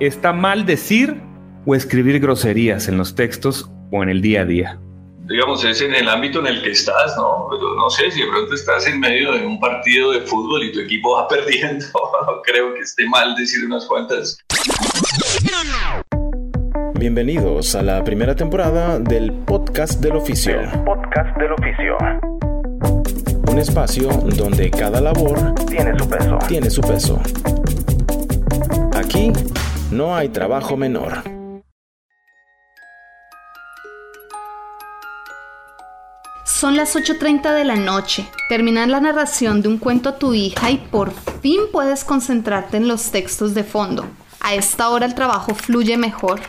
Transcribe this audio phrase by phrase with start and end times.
[0.00, 1.20] ¿está mal decir
[1.66, 4.80] o escribir groserías en los textos o en el día a día?
[5.26, 7.46] digamos, es en el ámbito en el que estás, ¿no?
[7.50, 10.70] Pero no sé, si de pronto estás en medio de un partido de fútbol y
[10.72, 11.86] tu equipo va perdiendo,
[12.26, 14.38] no creo que esté mal decir unas cuantas.
[16.98, 20.60] Bienvenidos a la primera temporada del Podcast del Oficio.
[20.84, 21.96] podcast del Oficio.
[23.50, 26.38] Un espacio donde cada labor tiene su peso.
[26.48, 27.18] Tiene su peso.
[28.94, 29.32] Aquí
[29.94, 31.22] no hay trabajo menor.
[36.44, 38.26] Son las 8.30 de la noche.
[38.48, 42.88] Terminas la narración de un cuento a tu hija y por fin puedes concentrarte en
[42.88, 44.06] los textos de fondo.
[44.40, 46.40] A esta hora el trabajo fluye mejor.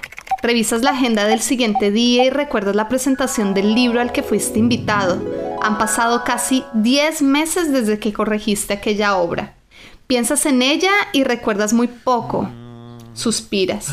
[0.42, 4.60] Revisas la agenda del siguiente día y recuerdas la presentación del libro al que fuiste
[4.60, 5.22] invitado.
[5.62, 9.56] Han pasado casi 10 meses desde que corregiste aquella obra.
[10.08, 12.50] Piensas en ella y recuerdas muy poco.
[13.16, 13.88] Suspiras.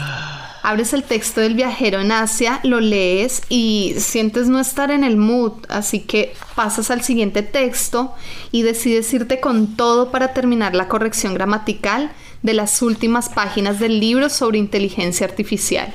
[0.62, 5.16] Abres el texto del viajero en Asia, lo lees y sientes no estar en el
[5.16, 8.14] mood, así que pasas al siguiente texto
[8.52, 13.98] y decides irte con todo para terminar la corrección gramatical de las últimas páginas del
[13.98, 15.92] libro sobre inteligencia artificial.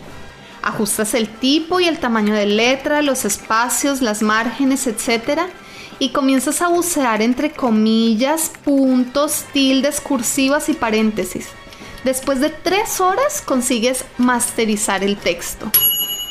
[0.62, 5.44] Ajustas el tipo y el tamaño de letra, los espacios, las márgenes, etc.
[6.00, 11.48] Y comienzas a bucear entre comillas, puntos, tildes, cursivas y paréntesis.
[12.08, 15.70] Después de tres horas consigues masterizar el texto.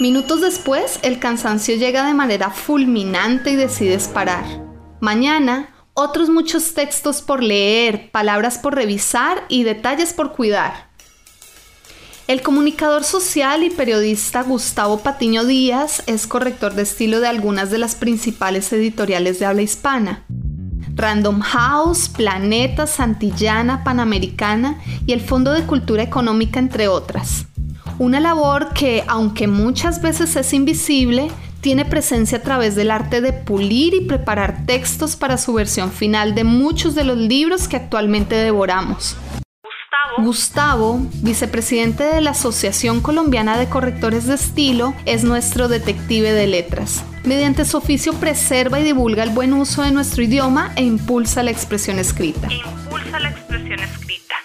[0.01, 4.47] Minutos después, el cansancio llega de manera fulminante y decides parar.
[5.01, 10.89] Mañana, otros muchos textos por leer, palabras por revisar y detalles por cuidar.
[12.27, 17.77] El comunicador social y periodista Gustavo Patiño Díaz es corrector de estilo de algunas de
[17.77, 20.25] las principales editoriales de habla hispana.
[20.97, 27.47] Random House, Planeta, Santillana, Panamericana y el Fondo de Cultura Económica, entre otras.
[27.99, 31.31] Una labor que, aunque muchas veces es invisible,
[31.61, 36.35] tiene presencia a través del arte de pulir y preparar textos para su versión final
[36.35, 39.17] de muchos de los libros que actualmente devoramos.
[40.19, 47.05] Gustavo, vicepresidente de la Asociación Colombiana de Correctores de Estilo, es nuestro detective de letras.
[47.26, 51.50] Mediante su oficio preserva y divulga el buen uso de nuestro idioma e impulsa la
[51.50, 52.47] expresión escrita.
[52.53, 54.37] Impulsa la expresión escrita.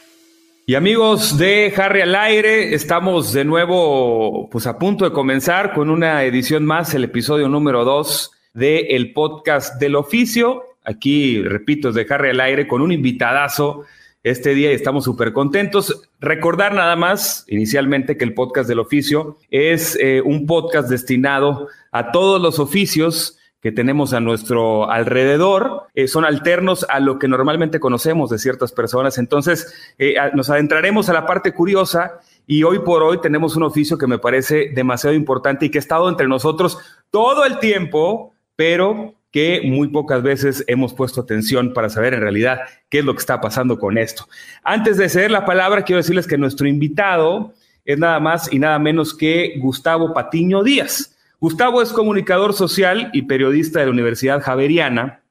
[0.66, 5.92] Y amigos de Harry al aire, estamos de nuevo pues a punto de comenzar con
[5.92, 10.64] una edición más, el episodio número 2 del el podcast del oficio.
[10.84, 13.84] Aquí, repito, es de Harry al aire con un invitadazo
[14.24, 16.10] este día y estamos súper contentos.
[16.20, 22.12] Recordar nada más, inicialmente, que el podcast del oficio es eh, un podcast destinado a
[22.12, 27.80] todos los oficios que tenemos a nuestro alrededor, eh, son alternos a lo que normalmente
[27.80, 29.20] conocemos de ciertas personas.
[29.20, 34.00] Entonces, eh, nos adentraremos a la parte curiosa y hoy por hoy tenemos un oficio
[34.00, 36.80] que me parece demasiado importante y que ha estado entre nosotros
[37.12, 42.60] todo el tiempo, pero que muy pocas veces hemos puesto atención para saber en realidad
[42.90, 44.28] qué es lo que está pasando con esto.
[44.64, 47.54] Antes de ceder la palabra, quiero decirles que nuestro invitado
[47.86, 51.18] es nada más y nada menos que Gustavo Patiño Díaz.
[51.40, 55.22] Gustavo es comunicador social y periodista de la Universidad Javeriana.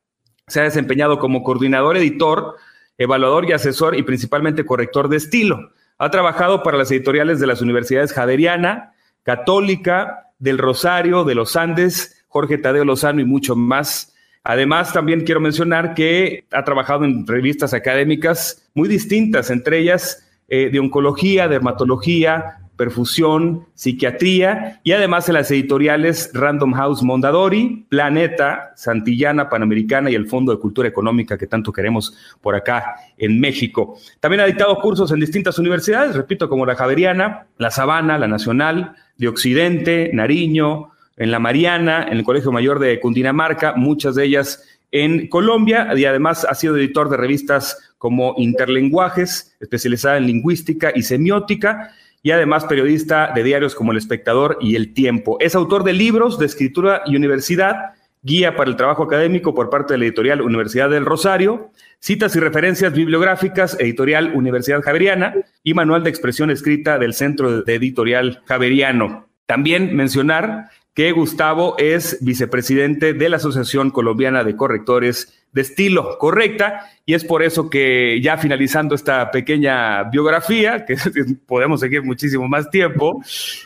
[0.48, 2.56] Se ha desempeñado como coordinador, editor,
[2.98, 5.72] evaluador y asesor y principalmente corrector de estilo.
[5.98, 12.19] Ha trabajado para las editoriales de las universidades Javeriana, Católica, del Rosario, de los Andes,
[12.30, 14.14] Jorge Tadeo Lozano y mucho más.
[14.42, 20.70] Además, también quiero mencionar que ha trabajado en revistas académicas muy distintas, entre ellas eh,
[20.70, 29.50] de oncología, dermatología, perfusión, psiquiatría y además en las editoriales Random House Mondadori, Planeta, Santillana,
[29.50, 33.98] Panamericana y el Fondo de Cultura Económica que tanto queremos por acá en México.
[34.20, 38.94] También ha dictado cursos en distintas universidades, repito, como la Javeriana, la Sabana, la Nacional,
[39.18, 44.66] de Occidente, Nariño, en la Mariana, en el Colegio Mayor de Cundinamarca, muchas de ellas
[44.90, 51.02] en Colombia y además ha sido editor de revistas como Interlenguajes, especializada en lingüística y
[51.02, 51.92] semiótica,
[52.22, 55.36] y además periodista de diarios como El Espectador y El Tiempo.
[55.40, 57.92] Es autor de libros de escritura y universidad,
[58.22, 62.40] guía para el trabajo académico por parte de la editorial Universidad del Rosario, citas y
[62.40, 69.26] referencias bibliográficas, editorial Universidad Javeriana y manual de expresión escrita del Centro de Editorial Javeriano.
[69.50, 76.90] También mencionar que Gustavo es vicepresidente de la Asociación Colombiana de Correctores de Estilo Correcta,
[77.06, 80.96] y es por eso que ya finalizando esta pequeña biografía, que
[81.46, 83.22] podemos seguir muchísimo más tiempo,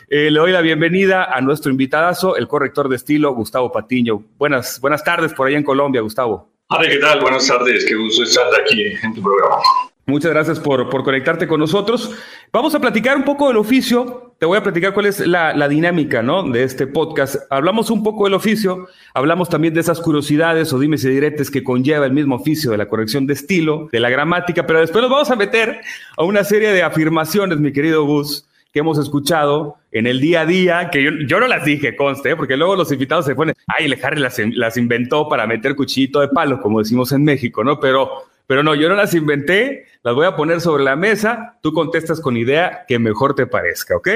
[0.07, 4.23] eh, le doy la bienvenida a nuestro invitadazo, el corrector de estilo, Gustavo Patiño.
[4.37, 6.47] Buenas, buenas tardes por allá en Colombia, Gustavo.
[6.89, 7.19] ¿qué tal?
[7.19, 9.57] Buenas tardes, qué gusto estar aquí en tu programa.
[10.07, 12.11] Muchas gracias por, por, conectarte con nosotros.
[12.51, 14.33] Vamos a platicar un poco del oficio.
[14.37, 16.43] Te voy a platicar cuál es la, la, dinámica ¿no?
[16.43, 17.37] de este podcast.
[17.49, 21.63] Hablamos un poco del oficio, hablamos también de esas curiosidades o dimes y diretes que
[21.63, 25.09] conlleva el mismo oficio de la corrección de estilo, de la gramática, pero después nos
[25.09, 25.81] vamos a meter
[26.15, 30.45] a una serie de afirmaciones, mi querido Gus, que hemos escuchado en el día a
[30.45, 32.35] día, que yo, yo no las dije, conste, ¿eh?
[32.35, 36.19] porque luego los invitados se ponen, ay, el Harry las, las inventó para meter cuchillito
[36.19, 37.79] de palo, como decimos en México, ¿no?
[37.79, 41.73] Pero pero no, yo no las inventé, las voy a poner sobre la mesa, tú
[41.73, 44.09] contestas con idea que mejor te parezca, ¿ok?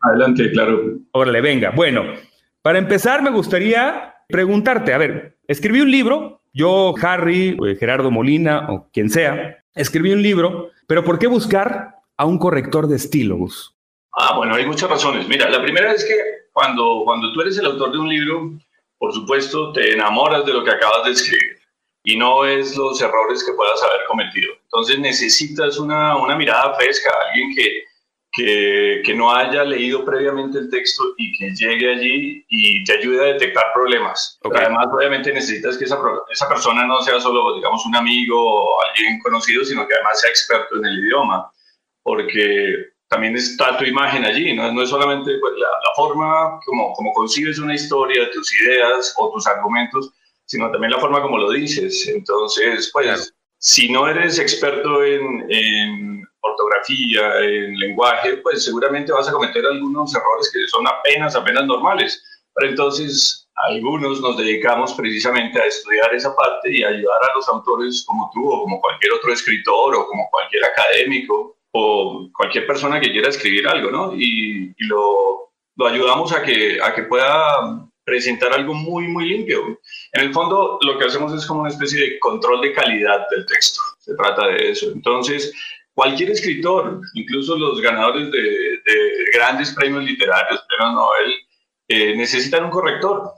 [0.00, 0.80] Adelante, claro.
[1.12, 1.70] Órale, venga.
[1.70, 2.04] Bueno,
[2.62, 8.66] para empezar me gustaría preguntarte, a ver, escribí un libro, yo, Harry, eh, Gerardo Molina
[8.70, 13.38] o quien sea, escribí un libro, pero ¿por qué buscar a un corrector de estilo,
[14.18, 15.28] Ah, bueno, hay muchas razones.
[15.28, 16.14] Mira, la primera es que
[16.50, 18.52] cuando, cuando tú eres el autor de un libro,
[18.96, 21.55] por supuesto, te enamoras de lo que acabas de escribir
[22.06, 24.52] y no es los errores que puedas haber cometido.
[24.62, 27.82] Entonces necesitas una, una mirada fresca, alguien que,
[28.30, 33.20] que, que, no haya leído previamente el texto y que llegue allí y te ayude
[33.20, 34.38] a detectar problemas.
[34.44, 34.60] Okay.
[34.62, 35.98] Además, obviamente necesitas que esa,
[36.30, 40.30] esa persona no sea solo, digamos, un amigo o alguien conocido, sino que además sea
[40.30, 41.50] experto en el idioma,
[42.04, 46.92] porque también está tu imagen allí, no, no es solamente pues, la, la, forma como,
[46.92, 50.12] como concibes una historia, tus ideas o tus argumentos,
[50.46, 52.08] sino también la forma como lo dices.
[52.08, 53.22] Entonces, pues, claro.
[53.58, 60.14] si no eres experto en, en, ortografía, en lenguaje, pues seguramente vas a cometer algunos
[60.14, 62.22] errores que son apenas, apenas normales.
[62.54, 68.04] Pero entonces, algunos nos dedicamos precisamente a estudiar esa parte y ayudar a los autores
[68.06, 73.10] como tú o como cualquier otro escritor o como cualquier académico o cualquier persona que
[73.10, 74.14] quiera escribir algo, ¿no?
[74.14, 79.78] Y, y lo, lo ayudamos a que, a que pueda presentar algo muy, muy limpio.
[80.16, 83.44] En el fondo, lo que hacemos es como una especie de control de calidad del
[83.44, 83.82] texto.
[83.98, 84.90] Se trata de eso.
[84.90, 85.52] Entonces,
[85.92, 91.34] cualquier escritor, incluso los ganadores de, de grandes premios literarios, premios Nobel,
[91.88, 93.30] eh, necesitan un corrector.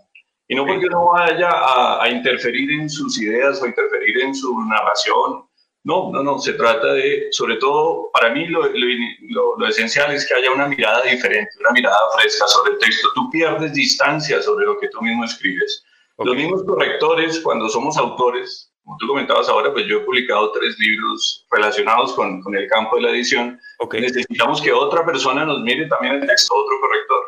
[0.47, 4.57] Y no porque no vaya a, a, interferir en sus ideas o interferir en su
[4.61, 5.49] narración.
[5.83, 6.39] No, no, no.
[6.39, 10.69] Se trata de, sobre todo, para mí lo, lo, lo esencial es que haya una
[10.69, 13.09] mirada diferente, una mirada fresca sobre el texto.
[13.17, 15.85] Tú pierdes distancia sobre lo que tú mismo escribes.
[16.20, 16.32] Okay.
[16.32, 20.76] Los mismos correctores, cuando somos autores, como tú comentabas ahora, pues yo he publicado tres
[20.81, 23.61] libros relacionados con, con el campo de la edición.
[23.79, 24.00] Okay.
[24.00, 27.19] Necesitamos que otra persona nos mire también el texto, otro corrector.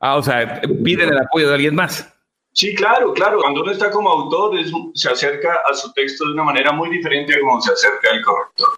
[0.00, 2.10] Ah, o sea, piden el apoyo de alguien más.
[2.52, 3.38] Sí, claro, claro.
[3.38, 6.88] Cuando uno está como autor, es, se acerca a su texto de una manera muy
[6.88, 8.68] diferente a como se acerca al corrector.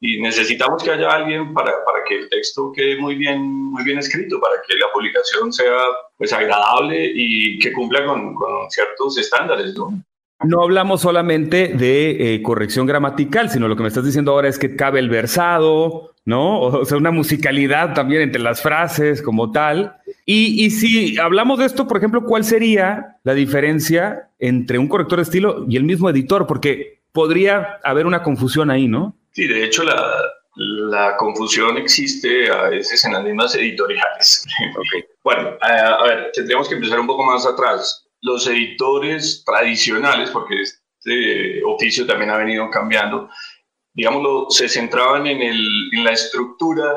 [0.00, 3.98] Y necesitamos que haya alguien para, para que el texto quede muy bien, muy bien
[3.98, 5.74] escrito, para que la publicación sea
[6.16, 10.02] pues, agradable y que cumpla con, con ciertos estándares, ¿no?
[10.44, 14.56] No hablamos solamente de eh, corrección gramatical, sino lo que me estás diciendo ahora es
[14.56, 16.60] que cabe el versado, ¿no?
[16.60, 19.96] O sea, una musicalidad también entre las frases como tal.
[20.24, 25.18] Y, y, si hablamos de esto, por ejemplo, ¿cuál sería la diferencia entre un corrector
[25.18, 26.46] de estilo y el mismo editor?
[26.46, 29.16] Porque podría haber una confusión ahí, ¿no?
[29.38, 30.20] Sí, de hecho, la,
[30.56, 34.44] la confusión existe a veces en las mismas editoriales.
[34.76, 35.04] Okay.
[35.22, 40.62] Bueno, a, a ver, tendríamos que empezar un poco más atrás los editores tradicionales, porque
[40.62, 43.30] este oficio también ha venido cambiando,
[43.92, 46.96] digámoslo, se centraban en, el, en la estructura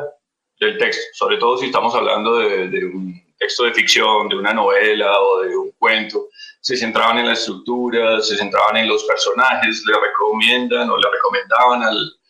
[0.59, 4.53] del texto, sobre todo si estamos hablando de, de, un texto de ficción, de una
[4.53, 6.29] novela o de un cuento,
[6.59, 11.83] se centraban en la estructura, se centraban en los personajes, le recomiendan o le recomendaban
[11.83, 12.20] al,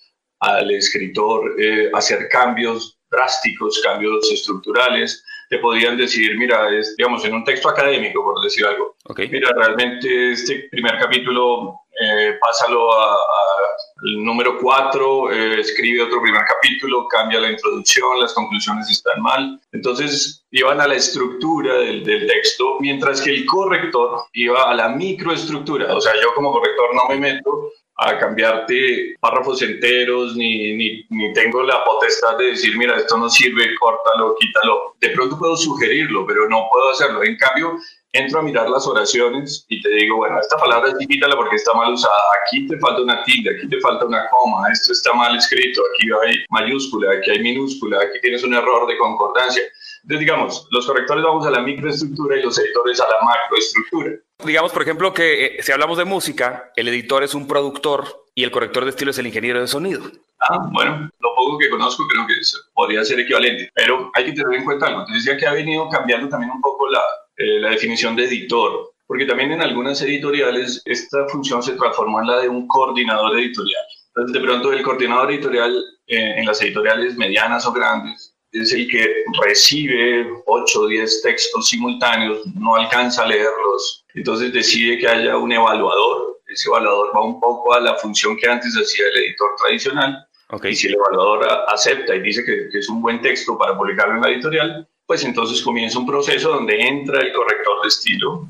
[0.42, 7.34] al escritor eh, hacer cambios drásticos, cambios estructurales, te podían decir, mira, es, digamos, en
[7.34, 9.28] un texto académico, por decir algo, okay.
[9.28, 17.06] mira, realmente este primer capítulo, eh, pásalo al número 4, eh, escribe otro primer capítulo,
[17.10, 19.60] cambia la introducción, las conclusiones están mal.
[19.74, 24.88] Entonces, iban a la estructura del, del texto, mientras que el corrector iba a la
[24.88, 25.94] microestructura.
[25.94, 27.72] O sea, yo como corrector no me meto
[28.04, 33.30] a cambiarte párrafos enteros, ni, ni, ni, tengo la potestad de decir, mira, esto no
[33.30, 34.96] sirve, córtalo, quítalo.
[35.00, 37.24] De pronto puedo sugerirlo, pero no puedo hacerlo.
[37.24, 37.78] En cambio,
[38.14, 41.74] entro a mirar las oraciones y te digo, bueno, esta palabra sí quítala porque está
[41.74, 45.36] mal usada, aquí te falta una tilde, aquí te falta una coma, esto está mal
[45.36, 49.62] escrito, aquí hay mayúscula, aquí hay minúscula, aquí tienes un error de concordancia.
[50.04, 54.12] Entonces, digamos, los correctores vamos a la microestructura y los editores a la macroestructura.
[54.44, 58.44] Digamos, por ejemplo, que eh, si hablamos de música, el editor es un productor y
[58.44, 60.04] el corrector de estilo es el ingeniero de sonido.
[60.40, 62.34] Ah, bueno, lo poco que conozco creo que
[62.74, 65.06] podría ser equivalente, pero hay que tener en cuenta algo.
[65.06, 67.02] Te decía que ha venido cambiando también un poco la,
[67.38, 72.28] eh, la definición de editor, porque también en algunas editoriales esta función se transformó en
[72.28, 73.84] la de un coordinador editorial.
[74.16, 75.76] Entonces, de pronto, el coordinador editorial
[76.08, 81.70] eh, en las editoriales medianas o grandes es el que recibe 8 o 10 textos
[81.70, 86.42] simultáneos, no alcanza a leerlos, entonces decide que haya un evaluador.
[86.48, 90.28] Ese evaluador va un poco a la función que antes hacía el editor tradicional.
[90.64, 94.16] Y si el evaluador acepta y dice que, que es un buen texto para publicarlo
[94.16, 98.48] en la editorial, pues entonces comienza un proceso donde entra el corrector de estilo,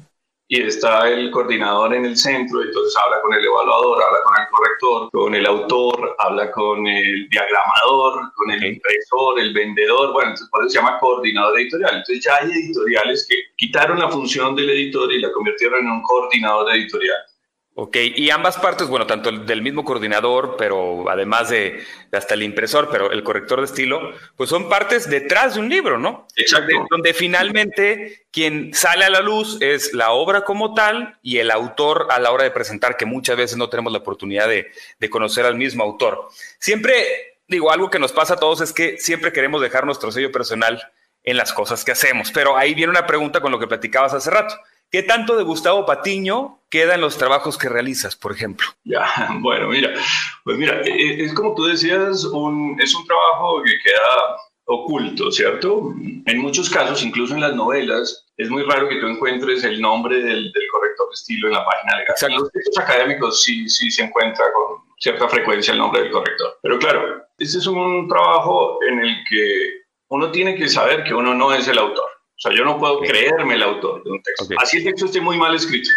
[0.53, 4.49] y está el coordinador en el centro, entonces habla con el evaluador, habla con el
[4.49, 10.49] corrector, con el autor, habla con el diagramador, con el impresor, el vendedor, bueno, entonces
[10.49, 11.95] por eso se llama coordinador editorial.
[11.95, 16.03] Entonces ya hay editoriales que quitaron la función del editor y la convirtieron en un
[16.03, 17.30] coordinador editorial.
[17.73, 22.89] Ok, y ambas partes, bueno, tanto del mismo coordinador, pero además de, hasta el impresor,
[22.91, 26.27] pero el corrector de estilo, pues son partes detrás de un libro, ¿no?
[26.35, 26.85] Exacto.
[26.89, 32.07] Donde, finalmente quien sale a la luz es la obra como tal y el autor
[32.11, 35.45] a la hora de presentar, que muchas veces no tenemos la oportunidad de, de conocer
[35.45, 36.27] al mismo autor.
[36.59, 40.31] Siempre, digo, algo que nos pasa a todos es que siempre queremos dejar nuestro sello
[40.31, 40.91] personal
[41.23, 44.29] en las cosas que hacemos, pero ahí viene una pregunta con lo que platicabas hace
[44.29, 44.55] rato.
[44.91, 48.67] ¿Qué tanto de Gustavo Patiño queda en los trabajos que realizas, por ejemplo?
[48.83, 49.07] Ya,
[49.39, 49.93] bueno, mira,
[50.43, 55.31] pues mira, e, e, es como tú decías, un, es un trabajo que queda oculto,
[55.31, 55.93] ¿cierto?
[56.25, 60.21] En muchos casos, incluso en las novelas, es muy raro que tú encuentres el nombre
[60.21, 62.15] del, corrector de estilo en la página legal.
[62.21, 66.59] En los textos académicos sí, sí se encuentra con cierta frecuencia el nombre del corrector.
[66.61, 71.33] Pero claro, este es un trabajo en el que uno tiene que saber que uno
[71.33, 72.10] no es el autor.
[72.43, 74.55] O sea, yo no puedo creerme el autor de un texto.
[74.57, 75.87] Así el texto esté muy mal escrito.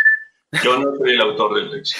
[0.62, 1.98] Yo no soy el autor del texto.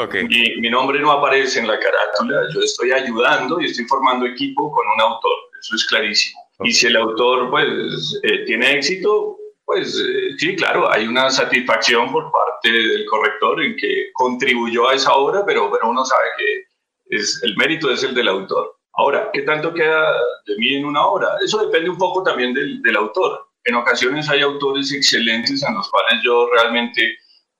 [0.00, 0.22] Okay.
[0.22, 2.42] Mi, mi, nombre no aparece en la carátula.
[2.54, 5.32] Yo estoy ayudando y estoy formando equipo con un autor.
[5.60, 6.40] Eso es clarísimo.
[6.60, 12.12] Y si el autor pues, eh, tiene éxito, pues eh, sí, claro, hay una satisfacción
[12.12, 17.16] por parte del corrector en que contribuyó a esa obra, pero, pero uno sabe que
[17.16, 18.76] es, el mérito es el del autor.
[18.92, 20.14] Ahora, ¿qué tanto queda
[20.46, 21.36] de mí en una obra?
[21.44, 25.88] Eso depende un poco también del, del autor en ocasiones hay autores excelentes en los
[25.90, 27.16] cuales yo realmente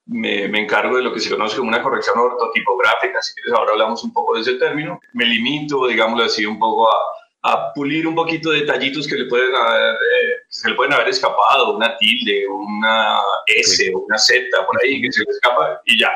[0.06, 3.73] me, me, encargo de lo que se conoce como una corrección ortotipográfica, si quieres ahora
[3.73, 5.00] hablamos un poco de ese término.
[5.12, 6.97] Me limito, digámoslo así, un poco a,
[7.42, 11.76] a pulir un poquito detallitos que, le pueden haber, eh, se le pueden haber escapado,
[11.76, 16.11] una tilde, una S, una Z por ahí que se le escapa y ya.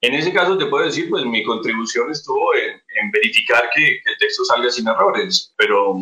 [0.00, 4.12] En ese caso te puedo decir, pues mi contribución estuvo en, en verificar que, que,
[4.12, 5.94] el texto salga sin errores, pero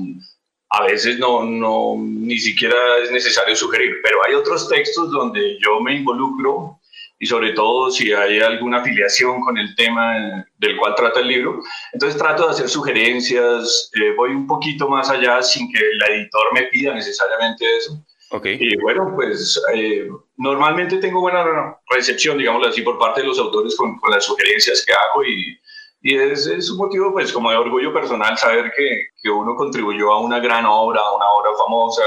[0.70, 5.80] a veces no, no, ni siquiera es necesario sugerir, pero hay otros textos donde yo
[5.80, 6.78] me involucro
[7.18, 11.60] y sobre todo si hay alguna afiliación con el tema del cual trata el libro,
[11.92, 16.44] entonces trato de hacer sugerencias, eh, voy un poquito más allá sin que el editor
[16.54, 18.02] me pida necesariamente eso.
[18.32, 18.56] Okay.
[18.60, 23.74] Y bueno, pues eh, normalmente tengo buena recepción, digámoslo así, por parte de los autores
[23.76, 25.58] con, con las sugerencias que hago y,
[26.02, 30.12] y es, es, un motivo, pues, como de orgullo personal saber que, que, uno contribuyó
[30.12, 32.02] a una gran obra, a una obra famosa,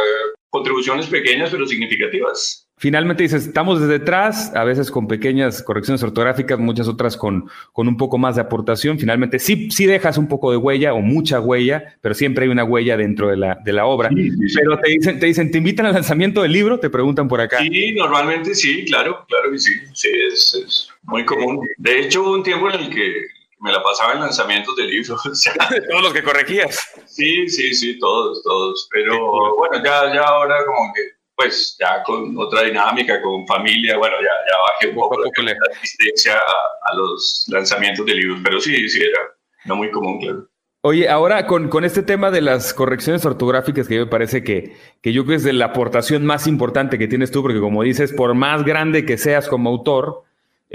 [0.49, 2.67] contribuciones pequeñas pero significativas.
[2.77, 7.87] Finalmente dices, estamos desde atrás, a veces con pequeñas correcciones ortográficas, muchas otras con, con
[7.87, 8.99] un poco más de aportación.
[8.99, 12.63] Finalmente sí, sí dejas un poco de huella o mucha huella, pero siempre hay una
[12.65, 14.09] huella dentro de la, de la obra.
[14.09, 16.79] Sí, sí, pero te dicen, te dicen, ¿te invitan al lanzamiento del libro?
[16.79, 17.59] Te preguntan por acá.
[17.59, 19.71] Sí, normalmente sí, claro, claro que sí.
[19.93, 21.65] Sí, es, es muy común.
[21.77, 23.13] De hecho, hubo un tiempo en el que
[23.63, 25.25] me la pasaba en lanzamientos de libros.
[25.31, 25.53] O sea,
[25.89, 26.91] todos los que corregías.
[27.05, 28.87] Sí, sí, sí, todos, todos.
[28.91, 31.01] Pero bueno, ya, ya ahora como que,
[31.35, 35.53] pues ya con otra dinámica, con familia, bueno, ya, ya bajé un poco, poco la,
[35.53, 38.39] la asistencia a, a, los lanzamientos de libros.
[38.43, 39.19] Pero sí, sí, era
[39.65, 40.49] no muy común, claro.
[40.85, 45.13] Oye, ahora con, con este tema de las correcciones ortográficas, que me parece que, que
[45.13, 48.11] yo creo que es de la aportación más importante que tienes tú, porque como dices,
[48.11, 50.25] por más grande que seas como autor,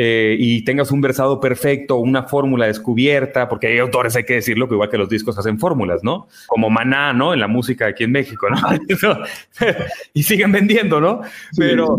[0.01, 4.69] eh, y tengas un versado perfecto, una fórmula descubierta, porque hay autores, hay que decirlo,
[4.69, 6.29] que igual que los discos hacen fórmulas, ¿no?
[6.47, 7.35] Como Maná, ¿no?
[7.35, 8.57] En la música aquí en México, ¿no?
[10.15, 11.23] y siguen vendiendo, ¿no?
[11.57, 11.99] Pero,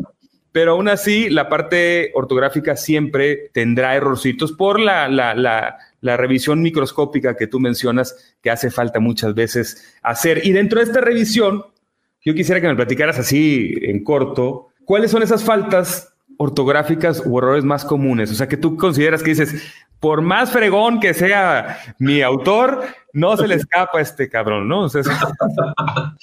[0.54, 6.62] pero aún así, la parte ortográfica siempre tendrá errorcitos por la, la, la, la revisión
[6.62, 10.46] microscópica que tú mencionas, que hace falta muchas veces hacer.
[10.46, 11.66] Y dentro de esta revisión,
[12.24, 17.66] yo quisiera que me platicaras así en corto, ¿cuáles son esas faltas ortográficas u errores
[17.66, 18.32] más comunes?
[18.32, 23.36] O sea, que tú consideras que dices, por más fregón que sea mi autor, no
[23.38, 24.84] se le escapa a este cabrón, ¿no?
[24.84, 25.02] O sea,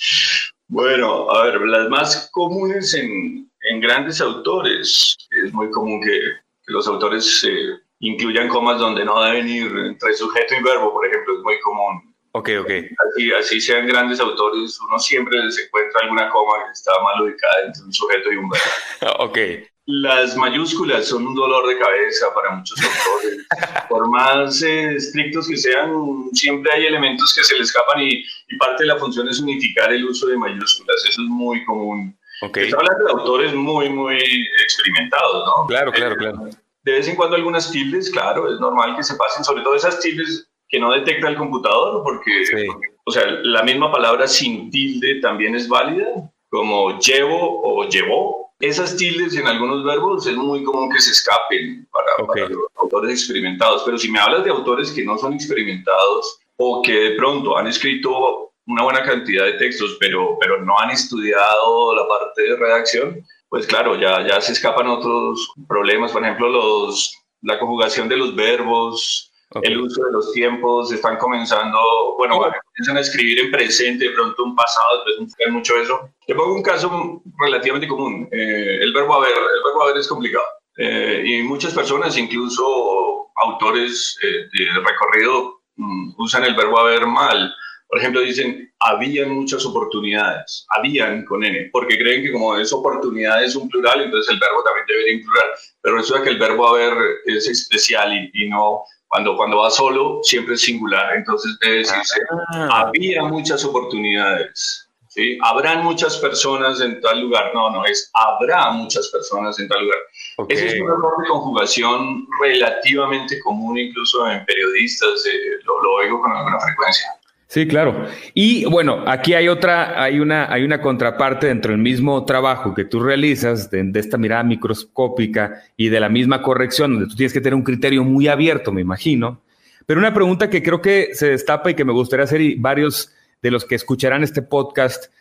[0.69, 6.19] bueno, a ver, las más comunes en, en grandes autores, es muy común que,
[6.67, 11.07] que los autores eh, incluyan comas donde no deben ir entre sujeto y verbo, por
[11.07, 12.15] ejemplo, es muy común.
[12.33, 12.71] Ok, ok.
[12.71, 17.67] Así, así sean grandes autores, uno siempre se encuentra alguna coma que está mal ubicada
[17.67, 19.25] entre un sujeto y un verbo.
[19.25, 19.39] ok.
[19.87, 23.47] Las mayúsculas son un dolor de cabeza para muchos autores.
[23.89, 28.57] Por más eh, estrictos que sean, siempre hay elementos que se le escapan y, y,
[28.59, 30.97] parte de la función es unificar el uso de mayúsculas.
[31.09, 32.19] Eso es muy común.
[32.43, 32.65] Okay.
[32.65, 34.19] Está hablando de autores muy, muy
[34.63, 35.67] experimentados, ¿no?
[35.67, 36.51] Claro, claro, eh, claro.
[36.83, 40.01] De vez en cuando algunas tildes, claro, es normal que se pasen, sobre todo esas
[40.01, 42.67] tildes que no detecta el computador, porque, sí.
[42.67, 46.07] porque o sea, la misma palabra sin tilde también es válida,
[46.49, 51.87] como llevo o llevó, esas tildes en algunos verbos es muy común que se escapen
[51.91, 52.45] para, okay.
[52.45, 56.83] para, los autores experimentados, pero si me hablas de autores que no son experimentados o
[56.83, 61.95] que de pronto han escrito una buena cantidad de textos, pero, pero no han estudiado
[61.95, 67.15] la parte de redacción, pues claro, ya, ya se escapan otros problemas, por ejemplo, los,
[67.43, 69.73] la conjugación de los verbos, Okay.
[69.73, 71.79] el uso de los tiempos, están comenzando,
[72.19, 76.11] bueno, bueno, comienzan a escribir en presente, de pronto un pasado, no mucho eso.
[76.27, 80.45] Te pongo un caso relativamente común, eh, el verbo haber, el verbo haber es complicado.
[80.79, 87.55] Eh, y muchas personas, incluso autores eh, de recorrido, um, usan el verbo haber mal.
[87.89, 93.45] Por ejemplo, dicen, habían muchas oportunidades, habían con N, porque creen que como es oportunidad
[93.45, 95.49] es un plural, entonces el verbo también debe ir en plural.
[95.83, 96.95] Pero resulta que el verbo haber
[97.27, 101.17] es especial y, y no cuando, cuando va solo, siempre es singular.
[101.17, 102.21] Entonces debe decirse,
[102.53, 102.87] ah.
[102.87, 104.89] había muchas oportunidades.
[105.09, 105.39] ¿sí?
[105.43, 107.53] Habrán muchas personas en tal lugar.
[107.55, 109.99] No, no, es habrá muchas personas en tal lugar.
[110.39, 110.57] Okay.
[110.57, 115.25] Ese es un error de conjugación relativamente común, incluso en periodistas.
[115.27, 117.07] Eh, lo, lo oigo con alguna frecuencia.
[117.49, 118.07] Sí, claro.
[118.35, 122.85] Y bueno, aquí hay otra, hay una, hay una contraparte dentro del mismo trabajo que
[122.85, 127.33] tú realizas, de, de, esta mirada microscópica y de la misma corrección, donde tú tienes
[127.33, 129.43] que tener un criterio muy abierto, me imagino.
[129.87, 133.13] Pero una pregunta que creo que se destapa y que me gustaría hacer, y varios
[133.41, 135.13] de los que escucharán este podcast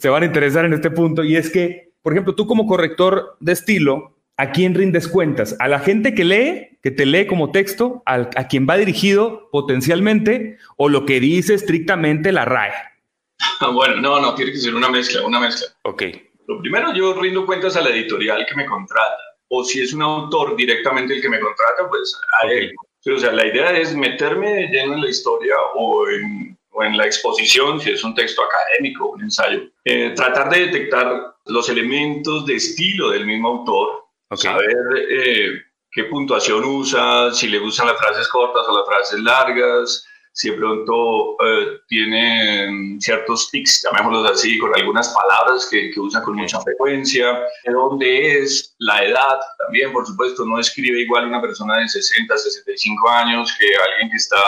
[0.00, 3.36] se van a interesar en este punto, y es que, por ejemplo, tú como corrector
[3.40, 5.54] de estilo, ¿a quién rindes cuentas?
[5.60, 9.48] ¿A la gente que lee, que te lee como texto, a, a quien va dirigido
[9.52, 12.72] potencialmente, o lo que dice estrictamente la RAE?
[13.72, 15.68] Bueno, no, no, tiene que ser una mezcla, una mezcla.
[15.84, 16.02] Ok.
[16.48, 19.16] Lo primero, yo rindo cuentas a la editorial que me contrata,
[19.48, 22.64] o si es un autor directamente el que me contrata, pues a okay.
[22.64, 22.72] él.
[23.14, 27.06] O sea, la idea es meterme lleno en la historia o en, o en la
[27.06, 29.62] exposición, si es un texto académico, un ensayo.
[29.84, 34.01] Eh, tratar de detectar los elementos de estilo del mismo autor,
[34.32, 34.50] Okay.
[34.50, 34.76] Saber
[35.10, 40.48] eh, qué puntuación usa, si le gustan las frases cortas o las frases largas, si
[40.48, 46.36] de pronto eh, tiene ciertos tics, llamémoslos así, con algunas palabras que, que usa con
[46.36, 51.76] mucha frecuencia, de dónde es, la edad también, por supuesto, no escribe igual una persona
[51.76, 54.40] de 60, 65 años que alguien que está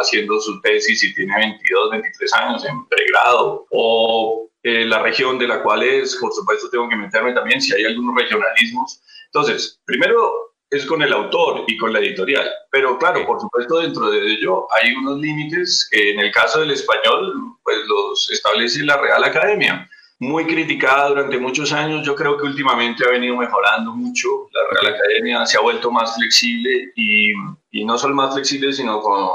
[0.00, 5.48] haciendo su tesis y tiene 22, 23 años en pregrado, o eh, la región de
[5.48, 9.02] la cual es, por supuesto tengo que meterme también si hay algunos regionalismos.
[9.34, 10.32] Entonces, primero
[10.70, 14.66] es con el autor y con la editorial, pero claro, por supuesto dentro de ello
[14.80, 17.32] hay unos límites que en el caso del español
[17.64, 19.88] pues los establece la Real Academia.
[20.20, 24.28] Muy criticada durante muchos años, yo creo que últimamente ha venido mejorando mucho.
[24.52, 27.32] La Real Academia se ha vuelto más flexible y,
[27.72, 29.28] y no solo más flexible, sino con,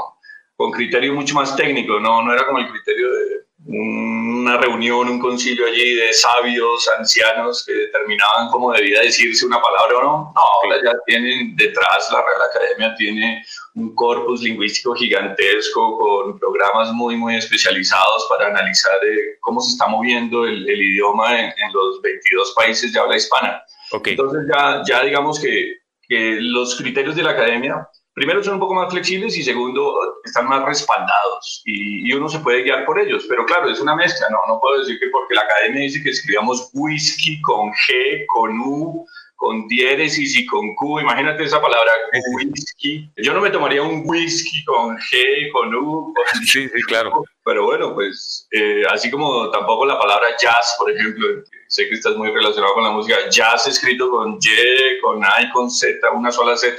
[0.56, 5.18] con criterio mucho más técnico, no, no era como el criterio de una reunión, un
[5.20, 10.32] concilio allí de sabios, ancianos que determinaban cómo debía decirse una palabra o no.
[10.34, 13.44] No, ahora ya tienen detrás, la Real Academia tiene
[13.74, 19.86] un corpus lingüístico gigantesco con programas muy, muy especializados para analizar eh, cómo se está
[19.86, 23.62] moviendo el, el idioma en, en, los 22 países de habla hispana.
[23.92, 24.12] Okay.
[24.12, 25.76] Entonces ya, ya digamos que,
[26.08, 27.88] que los criterios de la academia
[28.20, 32.40] primero son un poco más flexibles y segundo están más respaldados y, y, uno se
[32.40, 33.24] puede guiar por ellos.
[33.26, 36.10] Pero claro, es una mezcla, no, no puedo decir que porque la academia dice que
[36.10, 39.06] escribamos whisky con G, con U,
[39.40, 41.90] con diéresis y con Q, imagínate esa palabra
[42.34, 43.10] whisky.
[43.16, 46.12] Yo no me tomaría un whisky con G, con U.
[46.12, 47.24] Con sí, sí, claro.
[47.42, 51.26] Pero bueno, pues eh, así como tampoco la palabra jazz, por ejemplo,
[51.68, 55.50] sé que estás muy relacionado con la música, jazz escrito con Y, con A y
[55.52, 56.76] con Z, una sola Z,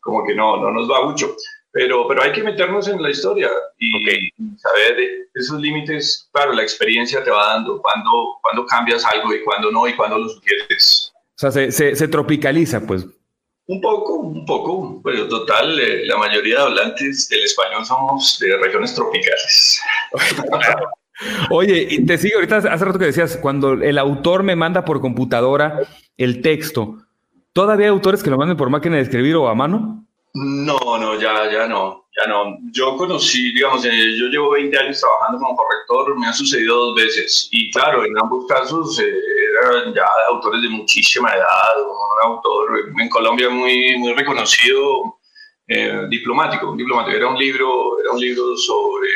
[0.00, 1.34] como que no, no nos va mucho.
[1.72, 4.28] Pero, pero hay que meternos en la historia y okay.
[4.56, 4.96] saber
[5.34, 9.86] esos límites, claro, la experiencia te va dando, cuando, cuando cambias algo y cuando no
[9.86, 11.12] y cuando lo sugieres.
[11.14, 13.06] O sea, se, se, se tropicaliza, pues.
[13.66, 18.56] Un poco, un poco, pero total, eh, la mayoría de hablantes del español somos de
[18.56, 19.80] regiones tropicales.
[21.50, 25.00] Oye, y te sigo ahorita, hace rato que decías, cuando el autor me manda por
[25.00, 25.82] computadora
[26.16, 26.96] el texto,
[27.52, 30.06] ¿todavía hay autores que lo manden por máquina de escribir o a mano?
[30.34, 32.58] No, no, ya, ya no, ya no.
[32.72, 36.94] Yo conocí, digamos, eh, yo llevo 20 años trabajando como corrector, me ha sucedido dos
[36.96, 39.12] veces y claro, en ambos casos eh,
[39.62, 45.18] eran ya autores de muchísima edad, un autor en Colombia muy, muy reconocido,
[45.66, 47.16] eh, diplomático, diplomático.
[47.16, 49.08] Era un libro, era un libro sobre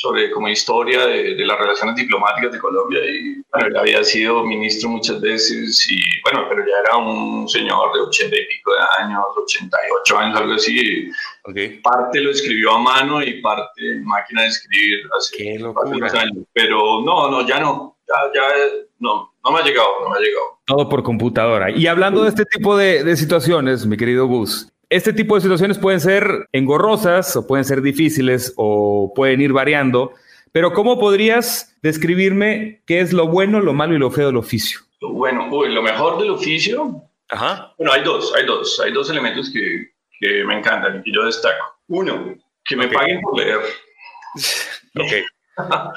[0.00, 4.88] sobre como historia de, las relaciones diplomáticas de Colombia y bueno, él había sido ministro
[4.88, 9.22] muchas veces y bueno, pero ya era un señor de ochenta y pico de años,
[9.36, 11.10] 88 años, algo así.
[11.82, 16.08] Parte lo escribió a mano y parte máquina de escribir hace Qué locura.
[16.18, 16.46] años.
[16.54, 18.42] Pero no, no, ya no, ya, ya
[19.00, 20.60] no, no me ha llegado, no me ha llegado.
[20.64, 21.70] Todo por computadora.
[21.70, 25.78] Y hablando de este tipo de, de situaciones, mi querido Gus, este tipo de situaciones
[25.78, 30.12] pueden ser engorrosas o pueden ser difíciles o pueden ir variando,
[30.52, 34.80] pero ¿cómo podrías describirme qué es lo bueno, lo malo y lo feo del oficio?
[35.00, 37.02] Bueno, uy, lo mejor del oficio.
[37.30, 37.72] Ajá.
[37.78, 41.24] Bueno, hay dos, hay dos, hay dos elementos que, que me encantan y que yo
[41.24, 41.64] destaco.
[41.88, 42.92] Uno, que me Ok.
[42.92, 43.60] paguen por leer.
[44.96, 45.12] Ok.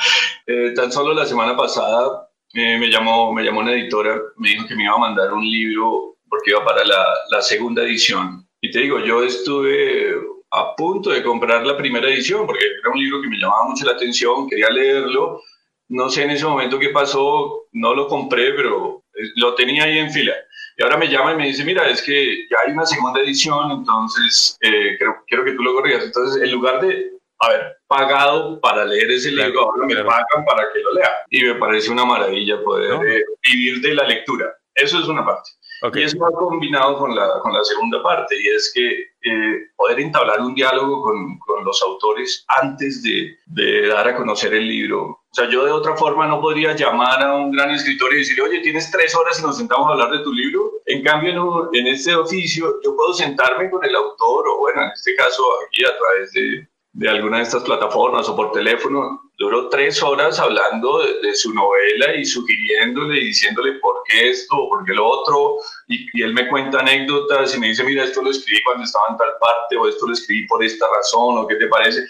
[0.46, 4.68] Eh, tan solo la semana pasada eh, me, llamó, me llamó una editora, me dijo
[4.68, 7.02] que me iba a mandar un libro porque iba para la,
[7.32, 8.43] la segunda edición.
[8.64, 10.16] Y te digo, yo estuve
[10.52, 13.86] a punto de comprar la primera edición porque era un libro que me llamaba mucho
[13.86, 15.42] la atención, quería leerlo.
[15.90, 20.00] No sé en ese momento qué pasó, no lo compré, pero eh, lo tenía ahí
[20.00, 20.34] en fila.
[20.78, 23.70] Y ahora me llama y me dice, mira, es que ya hay una segunda edición,
[23.70, 26.06] entonces eh, creo, quiero que tú lo corrijas.
[26.06, 30.08] Entonces, en lugar de haber pagado para leer ese Claro, libro, ahora me claro.
[30.08, 31.12] pagan para que lo lea.
[31.30, 33.04] Y me parece una maravilla poder ¿No?
[33.04, 34.46] eh, vivir de la lectura.
[34.74, 35.50] Eso es una parte.
[35.86, 35.98] Ok.
[35.98, 38.88] Y eso va combinado con la, con la segunda parte, y es que
[39.22, 44.54] eh, poder entablar un diálogo con, con los autores antes de, de dar a conocer
[44.54, 45.04] el libro.
[45.04, 48.44] O sea, yo de otra forma no podría llamar a un gran escritor y decirle,
[48.44, 50.72] oye, tienes tres horas y nos sentamos a hablar de tu libro.
[50.86, 54.84] En cambio, en, un- en este oficio, yo puedo sentarme con el autor, o bueno,
[54.84, 59.22] en este caso aquí a través de, de alguna de estas plataformas o por teléfono,
[59.38, 64.56] duró tres horas hablando de, de su novela y sugiriéndole y diciéndole por qué esto
[64.56, 65.58] o por qué lo otro.
[65.88, 69.06] Y, y él me cuenta anécdotas y me dice, mira, esto lo escribí cuando estaba
[69.10, 72.04] en tal parte o esto lo escribí por esta razón o qué te parece.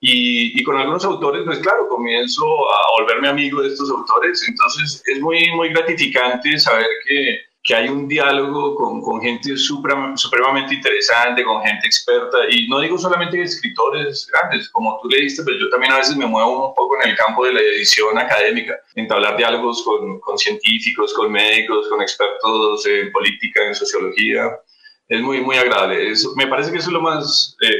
[0.00, 4.46] Y, y con algunos autores, pues claro, comienzo a volverme amigo de estos autores.
[4.46, 10.16] Entonces es muy, muy gratificante saber que, que hay un diálogo con, con gente supra-
[10.16, 15.58] supremamente interesante, con gente experta, y no digo solamente escritores grandes, como tú le pero
[15.58, 18.76] yo también a veces me muevo un poco en el campo de la edición académica,
[18.94, 24.48] entablar diálogos con, con científicos, con médicos, con expertos en política, en sociología.
[25.08, 26.10] Es muy, muy agradable.
[26.12, 27.70] Eso, me parece que eso es lo más, eh,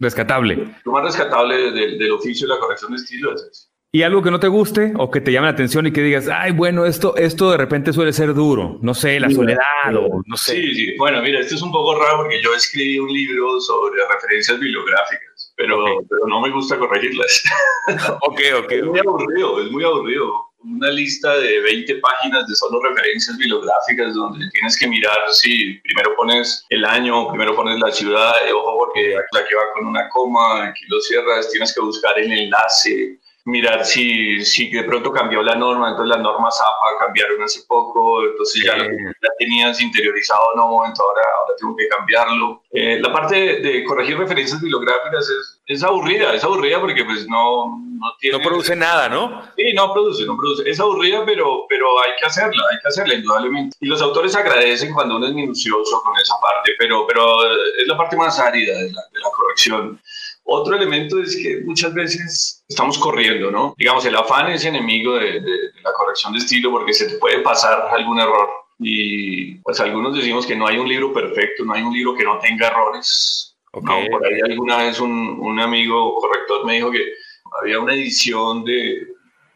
[0.00, 0.66] Rescatable.
[0.84, 3.34] lo más rescatable del, del oficio de la corrección de estilo.
[3.34, 3.68] Es eso.
[3.92, 6.28] ¿Y algo que no te guste o que te llame la atención y que digas,
[6.28, 8.78] ay, bueno, esto, esto de repente suele ser duro?
[8.82, 9.60] No sé, la soledad
[9.94, 10.56] o no sé.
[10.56, 10.96] Sí, sí.
[10.98, 15.54] Bueno, mira, esto es un poco raro porque yo escribí un libro sobre referencias bibliográficas,
[15.56, 15.78] pero,
[16.26, 17.42] no me gusta corregirlas.
[18.22, 18.72] Ok, ok.
[18.72, 20.32] Es muy aburrido, es muy aburrido.
[20.64, 26.16] Una lista de 20 páginas de solo referencias bibliográficas donde tienes que mirar si primero
[26.16, 30.64] pones el año, primero pones la ciudad, ojo porque la que va con una coma,
[30.66, 35.54] aquí lo cierras, tienes que buscar el enlace, mirar si, si de pronto cambió la
[35.54, 40.54] norma, entonces las normas APA cambiaron hace poco, entonces ya, lo que ya tenías interiorizado,
[40.56, 42.62] no, entonces ahora, ahora tengo que cambiarlo.
[42.72, 47.28] Eh, la parte de, de corregir referencias bibliográficas es, es aburrida, es aburrida porque pues
[47.28, 48.38] no, no tiene...
[48.38, 49.42] No produce nada, ¿no?
[49.56, 50.68] Sí, no produce, no produce.
[50.68, 53.76] Es aburrida, pero, pero hay que hacerla, hay que hacerla, indudablemente.
[53.80, 57.86] Y los autores agradecen cuando uno es minucioso con esa parte, pero, pero eh, es
[57.86, 60.00] la parte más árida de la, de la corrección.
[60.48, 63.74] Otro elemento es que muchas veces estamos corriendo, ¿no?
[63.76, 67.16] Digamos, el afán es enemigo de, de- de la corrección de estilo porque se te
[67.18, 68.48] puede pasar algún error.
[68.78, 72.24] Y pues algunos decimos que no hay un libro perfecto, no hay un libro que
[72.24, 73.56] no tenga errores.
[73.72, 73.84] Ok.
[73.84, 77.12] No, por ahí alguna vez un, un amigo corrector me dijo que
[77.60, 79.06] había una edición de,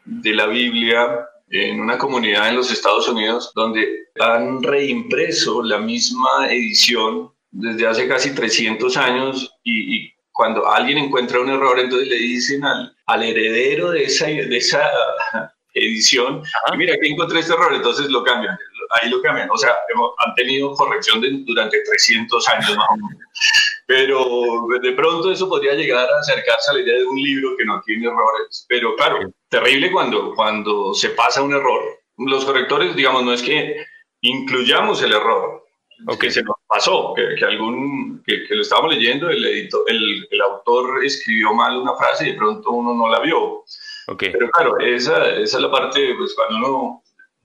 [0.05, 6.49] de la Biblia en una comunidad en los Estados Unidos donde han reimpreso la misma
[6.51, 12.15] edición desde hace casi 300 años y, y cuando alguien encuentra un error, entonces le
[12.15, 14.81] dicen al, al heredero de esa, de esa
[15.75, 16.41] edición,
[16.77, 18.57] mira, aquí encontré este error, entonces lo cambian,
[18.95, 19.47] ahí lo cambian.
[19.51, 23.11] O sea, hemos- han tenido corrección de- durante 300 años más o menos.
[23.85, 27.65] Pero de pronto eso podría llegar a acercarse a la idea de un libro que
[27.65, 28.65] no tiene errores.
[28.67, 31.81] Pero claro, terrible cuando, cuando se pasa un error.
[32.17, 33.85] Los correctores, digamos, no es que
[34.21, 35.63] incluyamos el error,
[36.07, 36.19] Ok.
[36.19, 40.27] que se nos pasó, que, que algún, que, que lo estábamos leyendo, el, editor, el,
[40.29, 43.63] el autor escribió mal una frase y de pronto uno no la vio.
[44.07, 44.23] Ok.
[44.31, 47.03] Pero claro, esa, esa es la parte, pues cuando uno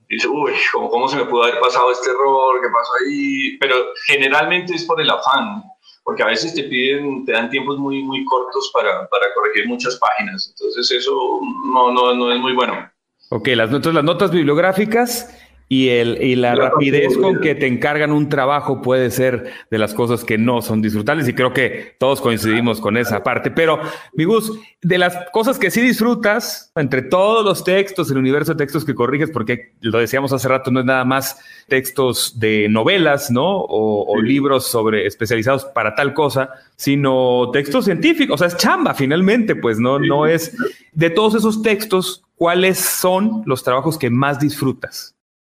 [0.09, 2.61] dice, uy, ¿cómo, ¿cómo se me pudo haber pasado este error?
[2.61, 3.57] ¿Qué pasó ahí?
[3.59, 5.63] Pero generalmente es por el afán,
[6.03, 9.97] porque a veces te piden, te dan tiempos muy, muy cortos para, para corregir muchas
[9.97, 10.47] páginas.
[10.49, 12.89] Entonces eso no, no, no es muy bueno.
[13.29, 15.37] Ok, las notas, las notas bibliográficas
[15.69, 19.93] y, el, y la rapidez con que te encargan un trabajo puede ser de las
[19.93, 23.51] cosas que no son disfrutables y creo que todos coincidimos con esa parte.
[23.51, 23.79] Pero,
[24.13, 28.57] mi Gus, de las cosas que sí disfrutas, entre todos los textos, el universo de
[28.57, 33.29] textos que corriges, porque lo decíamos hace rato, no es nada más textos de novelas,
[33.29, 33.57] ¿no?
[33.57, 38.93] O, o libros sobre especializados para tal cosa, sino textos científicos, o sea, es chamba
[38.93, 40.55] finalmente, pues no, no es
[40.93, 45.16] de todos esos textos, ¿cuáles son los trabajos que más disfrutas?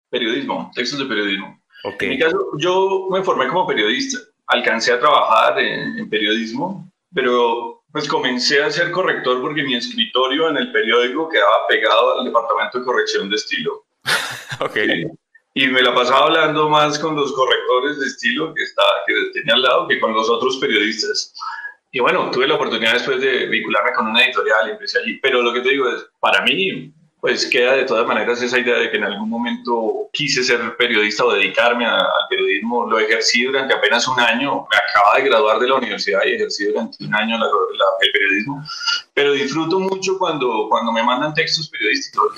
[0.09, 1.59] Periodismo, textos de periodismo.
[1.83, 2.03] Ok.
[2.03, 4.17] En mi caso, yo me formé como periodista.
[4.47, 10.49] Alcancé a trabajar en, en periodismo, pero pues comencé a ser corrector porque mi escritorio
[10.49, 13.85] en el periódico quedaba pegado al departamento de corrección de estilo.
[14.61, 14.77] Ok.
[15.53, 19.55] Y me la pasaba hablando más con los correctores de estilo que, estaba, que tenía
[19.55, 21.33] al lado que con los otros periodistas.
[21.91, 25.19] Y bueno, tuve la oportunidad después de vincularme con una editorial y empecé allí.
[25.21, 28.75] Pero lo que te digo es, para mí, pues queda de todas maneras esa idea
[28.79, 32.89] de que en algún momento quise ser periodista o dedicarme a- al periodismo.
[32.89, 34.65] Lo ejercí durante apenas un año.
[34.71, 38.11] Me acaba de graduar de la universidad y ejercí durante un año la- la- el
[38.11, 38.63] periodismo.
[39.13, 42.37] Pero disfruto mucho cuando, cuando me mandan textos periodísticos.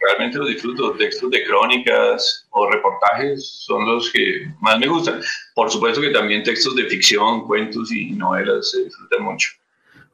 [0.00, 0.92] Realmente los disfruto.
[0.92, 5.20] Textos de crónicas o reportajes son los que más me gustan.
[5.54, 9.50] Por supuesto que también textos de ficción, cuentos y novelas se disfrutan mucho.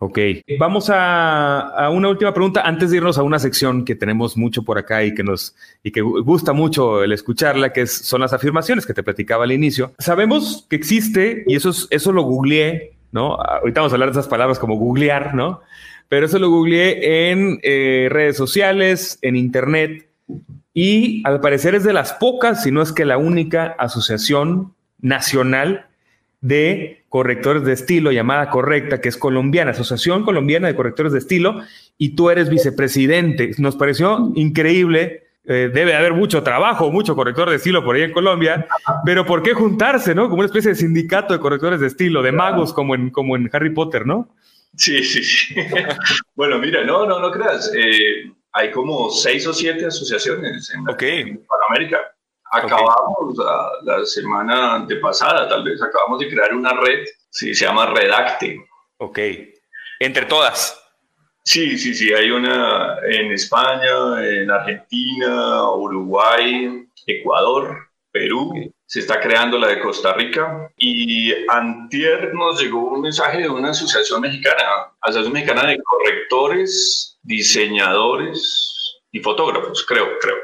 [0.07, 0.19] Ok.
[0.59, 4.77] Vamos a, una última pregunta antes de irnos a una sección que tenemos mucho por
[4.77, 8.35] acá y que nos y que gu- gusta mucho el escucharla, que es, son las
[8.35, 9.93] afirmaciones que te platicaba al inicio.
[9.99, 13.35] Sabemos que existe, y eso, es- eso lo googleé, ¿no?
[13.37, 15.63] Ahorita vamos a hablar de esas palabras como googlear, ¿no?
[16.11, 20.07] Pero eso lo googleé en eh, redes sociales, en internet,
[20.75, 25.87] y al parecer es de las pocas, si no es que la única asociación nacional
[26.45, 31.63] de correctores de estilo llamada Correcta, que es colombiana, Asociación Colombiana de Correctores de Estilo,
[31.97, 33.53] y tú eres vicepresidente.
[33.59, 35.23] Nos pareció increíble.
[35.47, 38.67] eh, debe haber mucho trabajo, mucho corrector de estilo por ahí en Colombia,
[39.05, 40.25] pero ¿por qué juntarse, no?
[40.25, 43.51] Como una especie de sindicato de correctores de estilo, de magos como en, como en
[43.53, 44.29] Harry Potter, ¿no?
[44.77, 45.55] Sí, sí, sí.
[46.35, 47.71] bueno, mira, no, no, no creas.
[47.77, 51.03] Eh, hay como seis o siete asociaciones en, Ok.
[51.03, 51.99] en Panamérica.
[52.55, 57.87] Acabamos la, la semana antepasada, tal vez, acabamos de crear una red, sí, se llama
[57.87, 58.65] Redacte.
[58.99, 59.19] Ok.
[60.01, 60.81] Entre todas.
[61.45, 67.77] Sí, sí, sí, hay una en España, en Argentina, Uruguay, Ecuador,
[68.11, 68.73] Perú.
[68.87, 70.73] Se está creando la de Costa Rica.
[70.79, 79.03] Y antier nos llegó un mensaje de una asociación mexicana, Asociación Mexicana de Correctores, Diseñadores
[79.13, 80.37] y Fotógrafos, creo, creo.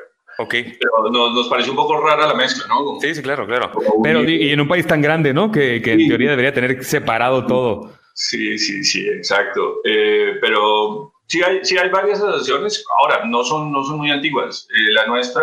[0.43, 0.55] Ok.
[0.79, 2.85] Pero nos, nos pareció un poco rara la mezcla, ¿no?
[2.85, 3.71] Como- Sí, sí, claro, claro.
[4.03, 5.51] Pero y y en un país tan grande, ¿no?
[5.53, 6.09] Que, que en Sí.
[6.09, 7.93] teoría debería tener separado todo.
[8.15, 9.81] Sí, sí, sí, exacto.
[9.85, 12.85] Eh, pero sí hay, sí hay varias asociaciones.
[13.03, 14.67] Ahora, no son, no son muy antiguas.
[14.71, 15.43] Eh, la nuestra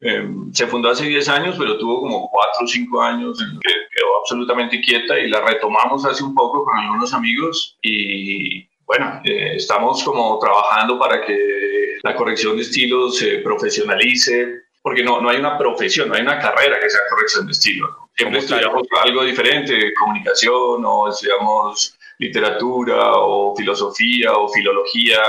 [0.00, 3.72] eh, se fundó hace 10 años, pero tuvo como 4 o 5 años en que
[3.72, 9.56] quedó absolutamente quieta y la retomamos hace un poco con algunos amigos y bueno, eh,
[9.56, 15.38] estamos como trabajando para que la corrección de estilo se profesionalice, porque no, no hay
[15.38, 17.88] una profesión, no hay una carrera que sea corrección de estilo.
[17.88, 18.10] ¿no?
[18.16, 18.58] Siempre Como tal.
[18.60, 25.20] estudiamos algo diferente, comunicación o estudiamos literatura o filosofía o filología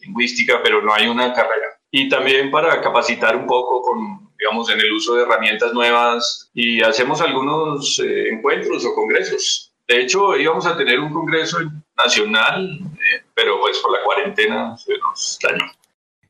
[0.00, 1.78] lingüística, pero no hay una carrera.
[1.90, 6.82] Y también para capacitar un poco con, digamos, en el uso de herramientas nuevas y
[6.82, 9.72] hacemos algunos eh, encuentros o congresos.
[9.86, 11.58] De hecho, íbamos a tener un congreso
[11.96, 15.64] nacional, eh, pero pues por la cuarentena se nos dañó.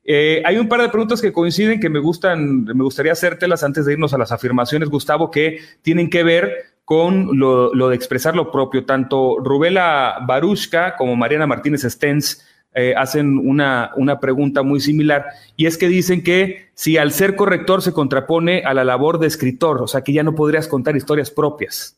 [0.06, 3.86] Eh, hay un par de preguntas que coinciden que me gustan, me gustaría hacértelas antes
[3.86, 8.36] de irnos a las afirmaciones, Gustavo, que tienen que ver con lo, lo de expresar
[8.36, 8.84] lo propio.
[8.84, 12.44] Tanto Rubela Barushka como Mariana Martínez Stens
[12.76, 17.36] eh, hacen una, una pregunta muy similar y es que dicen que si al ser
[17.36, 20.96] corrector se contrapone a la labor de escritor, o sea que ya no podrías contar
[20.96, 21.96] historias propias.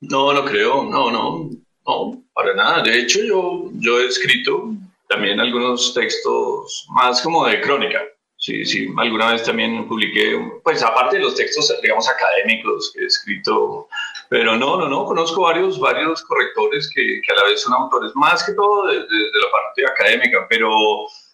[0.00, 1.50] No, no creo, no, no,
[1.86, 2.82] no, para nada.
[2.82, 4.70] De hecho, yo, yo he escrito
[5.08, 8.02] también algunos textos más como de crónica.
[8.38, 13.06] Sí, sí, alguna vez también publiqué, pues aparte de los textos, digamos, académicos que he
[13.06, 13.88] escrito,
[14.28, 18.12] pero no, no, no, conozco varios, varios correctores que, que a la vez son autores,
[18.14, 20.70] más que todo desde de, de la parte académica, pero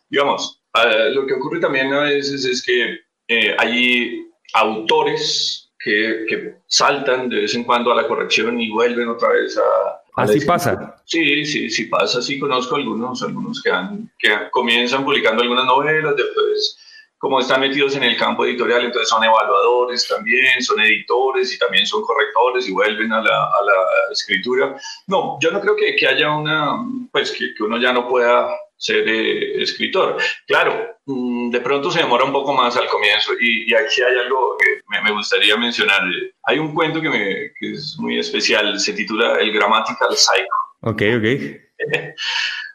[0.09, 6.55] digamos, eh, lo que ocurre también a veces es que eh, hay autores que, que,
[6.67, 10.02] saltan de vez en cuando a la corrección y vuelven otra vez a...
[10.15, 10.97] Así pasa.
[11.05, 12.21] Sí, sí, sí pasa.
[12.21, 16.79] Sí conozco algunos, algunos que, han, que comienzan publicando algunas novelas, después
[17.23, 21.87] como están metidos en el campo editorial, entonces son evaluadores también, son editores y también
[21.87, 24.75] son correctores y vuelven a la, a la escritura.
[25.07, 28.49] No, yo no creo que, que haya una, pues que, que, uno ya no pueda
[28.77, 30.17] ser eh, escritor.
[30.49, 33.33] Claro, de pronto se demora un poco más al comienzo.
[33.41, 36.03] Y, y aquí hay algo que me, me gustaría mencionar.
[36.45, 40.55] Hay un cuento que, me, que es muy especial, se titula El Grammatical Psycho.
[40.81, 41.63] Ok, ok.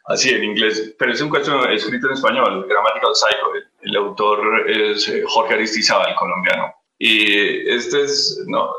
[0.06, 3.54] Así en inglés, pero es un cuento escrito en español, Grammatical Psycho.
[3.54, 6.74] El, el autor es eh, Jorge Aristizábal, colombiano.
[6.98, 8.72] Y este es, no,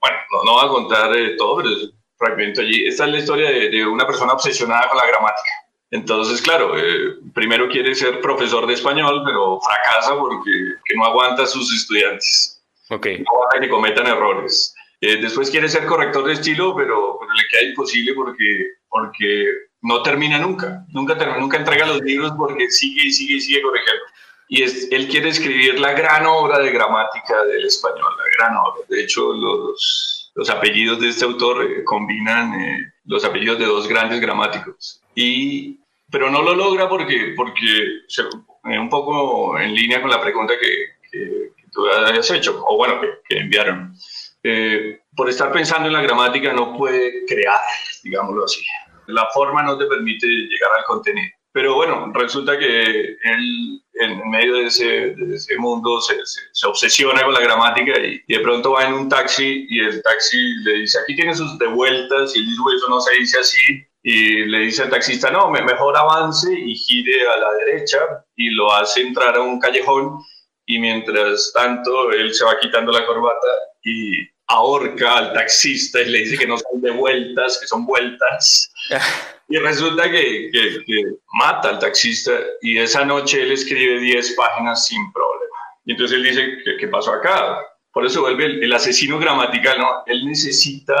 [0.00, 2.86] bueno, no, no voy a contar eh, todo, pero es un fragmento allí.
[2.86, 5.63] Esta es la historia de, de una persona obsesionada con la gramática.
[5.90, 10.50] Entonces, claro, eh, primero quiere ser profesor de español, pero fracasa porque
[10.84, 12.62] que no aguanta a sus estudiantes.
[12.90, 13.06] Ok.
[13.20, 14.74] No aguanta que cometan errores.
[15.00, 19.46] Eh, después quiere ser corrector de estilo, pero, pero le queda imposible porque, porque
[19.82, 20.84] no termina nunca.
[20.88, 24.02] Nunca, termina, nunca entrega los libros porque sigue y sigue y sigue corrigiendo.
[24.48, 28.80] Y es, él quiere escribir la gran obra de gramática del español, la gran obra.
[28.88, 33.86] De hecho, los, los apellidos de este autor eh, combinan eh, los apellidos de dos
[33.86, 35.00] grandes gramáticos.
[35.14, 40.20] Y, pero no lo logra porque, porque se, eh, un poco en línea con la
[40.20, 43.94] pregunta que, que, que tú habías hecho, o bueno, que, que enviaron.
[44.42, 47.60] Eh, por estar pensando en la gramática no puede crear,
[48.02, 48.62] digámoslo así.
[49.06, 51.30] La forma no te permite llegar al contenido.
[51.52, 56.66] Pero bueno, resulta que él en medio de ese, de ese mundo se, se, se,
[56.66, 60.36] obsesiona con la gramática y, y, de pronto va en un taxi y el taxi
[60.64, 63.86] le dice, aquí tiene sus devueltas y él dice, eso no se dice así.
[64.06, 67.98] Y le dice al taxista, no, mejor avance y gire a la derecha
[68.36, 70.18] y lo hace entrar a un callejón
[70.66, 73.48] y mientras tanto él se va quitando la corbata
[73.82, 78.70] y ahorca al taxista y le dice que no son devueltas, que son vueltas.
[79.46, 81.02] Y resulta que, que, que,
[81.34, 85.56] mata al taxista y esa noche él escribe 10 páginas sin problema.
[85.84, 87.58] Y entonces él dice, ¿qué, qué pasó acá?
[87.92, 90.02] Por eso vuelve el, el, asesino gramatical, ¿no?
[90.06, 90.94] Él necesita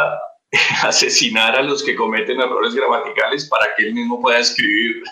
[0.82, 5.02] asesinar a los que cometen errores gramaticales para que él mismo pueda escribir.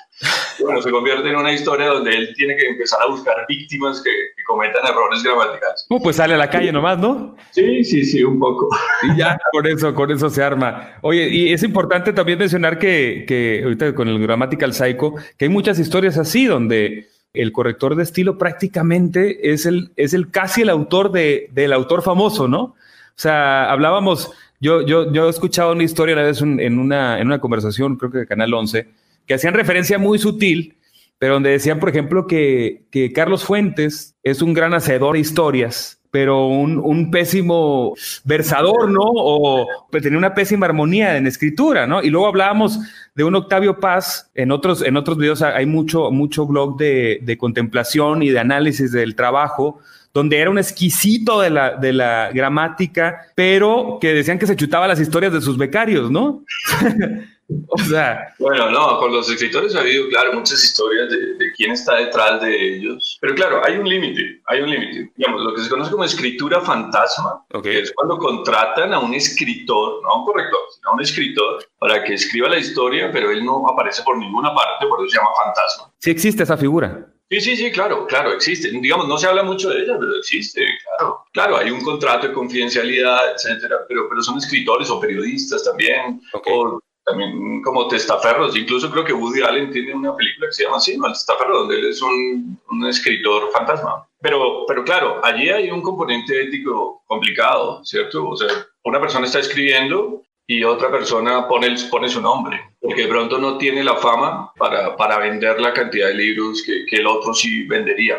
[0.60, 4.10] Bueno, se convierte en una historia donde él tiene que empezar a buscar víctimas que,
[4.10, 5.86] que cometan errores gramaticales.
[5.88, 7.36] Uh, pues sale a la calle nomás, ¿no?
[7.50, 8.68] Sí, sí, sí, un poco.
[9.02, 10.98] Y ya con eso, con eso se arma.
[11.02, 15.48] Oye, y es importante también mencionar que, que ahorita con el Grammatical Psycho, que hay
[15.48, 20.68] muchas historias así donde el corrector de estilo prácticamente es el, es el casi el
[20.68, 22.60] autor de, del autor famoso, ¿no?
[22.62, 27.26] O sea, hablábamos, yo, yo, yo he escuchado una historia una vez en, una, en
[27.26, 28.88] una conversación, creo que de Canal 11,
[29.26, 30.76] que hacían referencia muy sutil,
[31.18, 36.00] pero donde decían, por ejemplo, que, que Carlos Fuentes es un gran hacedor de historias,
[36.12, 39.02] pero un, un, pésimo versador, ¿no?
[39.02, 42.00] O pues, tenía una pésima armonía en escritura, ¿no?
[42.00, 42.78] Y luego hablábamos
[43.16, 47.36] de un Octavio Paz, en otros, en otros videos hay mucho, mucho blog de, de
[47.36, 49.80] contemplación y de análisis del trabajo,
[50.14, 54.86] donde era un exquisito de la, de la gramática, pero que decían que se chutaba
[54.86, 56.44] las historias de sus becarios, ¿no?
[57.68, 58.34] o sea.
[58.38, 62.42] Bueno, no, con los escritores ha habido, claro, muchas historias de, de quién está detrás
[62.42, 63.18] de ellos.
[63.20, 65.12] Pero claro, hay un límite, hay un límite.
[65.16, 67.72] Digamos, lo que se conoce como escritura fantasma, okay.
[67.72, 71.64] que es cuando contratan a un escritor, no a un corrector, sino a un escritor
[71.78, 75.16] para que escriba la historia, pero él no aparece por ninguna parte, por eso se
[75.16, 75.92] llama fantasma.
[75.98, 77.11] Sí existe esa figura.
[77.32, 78.70] Sí, sí, sí, claro, claro, existe.
[78.70, 81.24] Digamos, no se habla mucho de ella, pero existe, claro.
[81.32, 86.52] Claro, hay un contrato de confidencialidad, etcétera, pero, pero son escritores o periodistas también, okay.
[86.54, 88.54] o también como testaferros.
[88.54, 91.06] Incluso creo que Woody Allen tiene una película que se llama así, ¿no?
[91.06, 94.06] El testaferro, donde él es un, un escritor fantasma.
[94.20, 98.28] Pero, pero claro, allí hay un componente ético complicado, ¿cierto?
[98.28, 98.48] O sea,
[98.84, 103.58] una persona está escribiendo y otra persona pone, pone su nombre, porque de pronto no
[103.58, 107.64] tiene la fama para, para vender la cantidad de libros que, que el otro sí
[107.66, 108.18] vendería.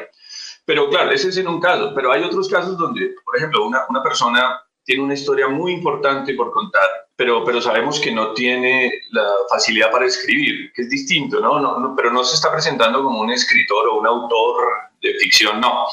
[0.66, 3.84] Pero claro, ese es en un caso, pero hay otros casos donde, por ejemplo, una,
[3.90, 8.92] una persona tiene una historia muy importante por contar, pero, pero sabemos que no tiene
[9.12, 11.60] la facilidad para escribir, que es distinto, ¿no?
[11.60, 14.64] No, Pero no se está presentando como un escritor o un autor
[15.04, 15.86] de ficción, no.